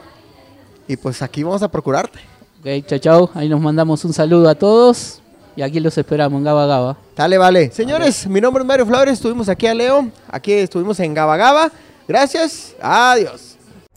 Y 0.87 0.95
pues 0.95 1.21
aquí 1.21 1.43
vamos 1.43 1.61
a 1.63 1.67
procurarte. 1.69 2.19
ok, 2.61 2.85
chao, 2.87 2.99
chao. 2.99 3.29
Ahí 3.33 3.49
nos 3.49 3.59
mandamos 3.59 4.05
un 4.05 4.13
saludo 4.13 4.47
a 4.49 4.55
todos 4.55 5.19
y 5.57 5.61
aquí 5.63 5.79
los 5.81 5.97
esperamos 5.97 6.37
en 6.37 6.45
Gaba 6.45 6.65
Gaba. 6.67 6.97
Dale, 7.15 7.37
vale. 7.37 7.71
Señores, 7.71 8.27
mi 8.27 8.39
nombre 8.39 8.61
es 8.63 8.67
Mario 8.67 8.85
Flores, 8.85 9.13
estuvimos 9.15 9.49
aquí 9.49 9.67
a 9.67 9.73
Leo, 9.73 10.07
aquí 10.29 10.53
estuvimos 10.53 10.99
en 11.01 11.13
Gaba 11.13 11.35
Gaba. 11.35 11.71
Gracias, 12.07 12.73
adiós. 12.81 13.56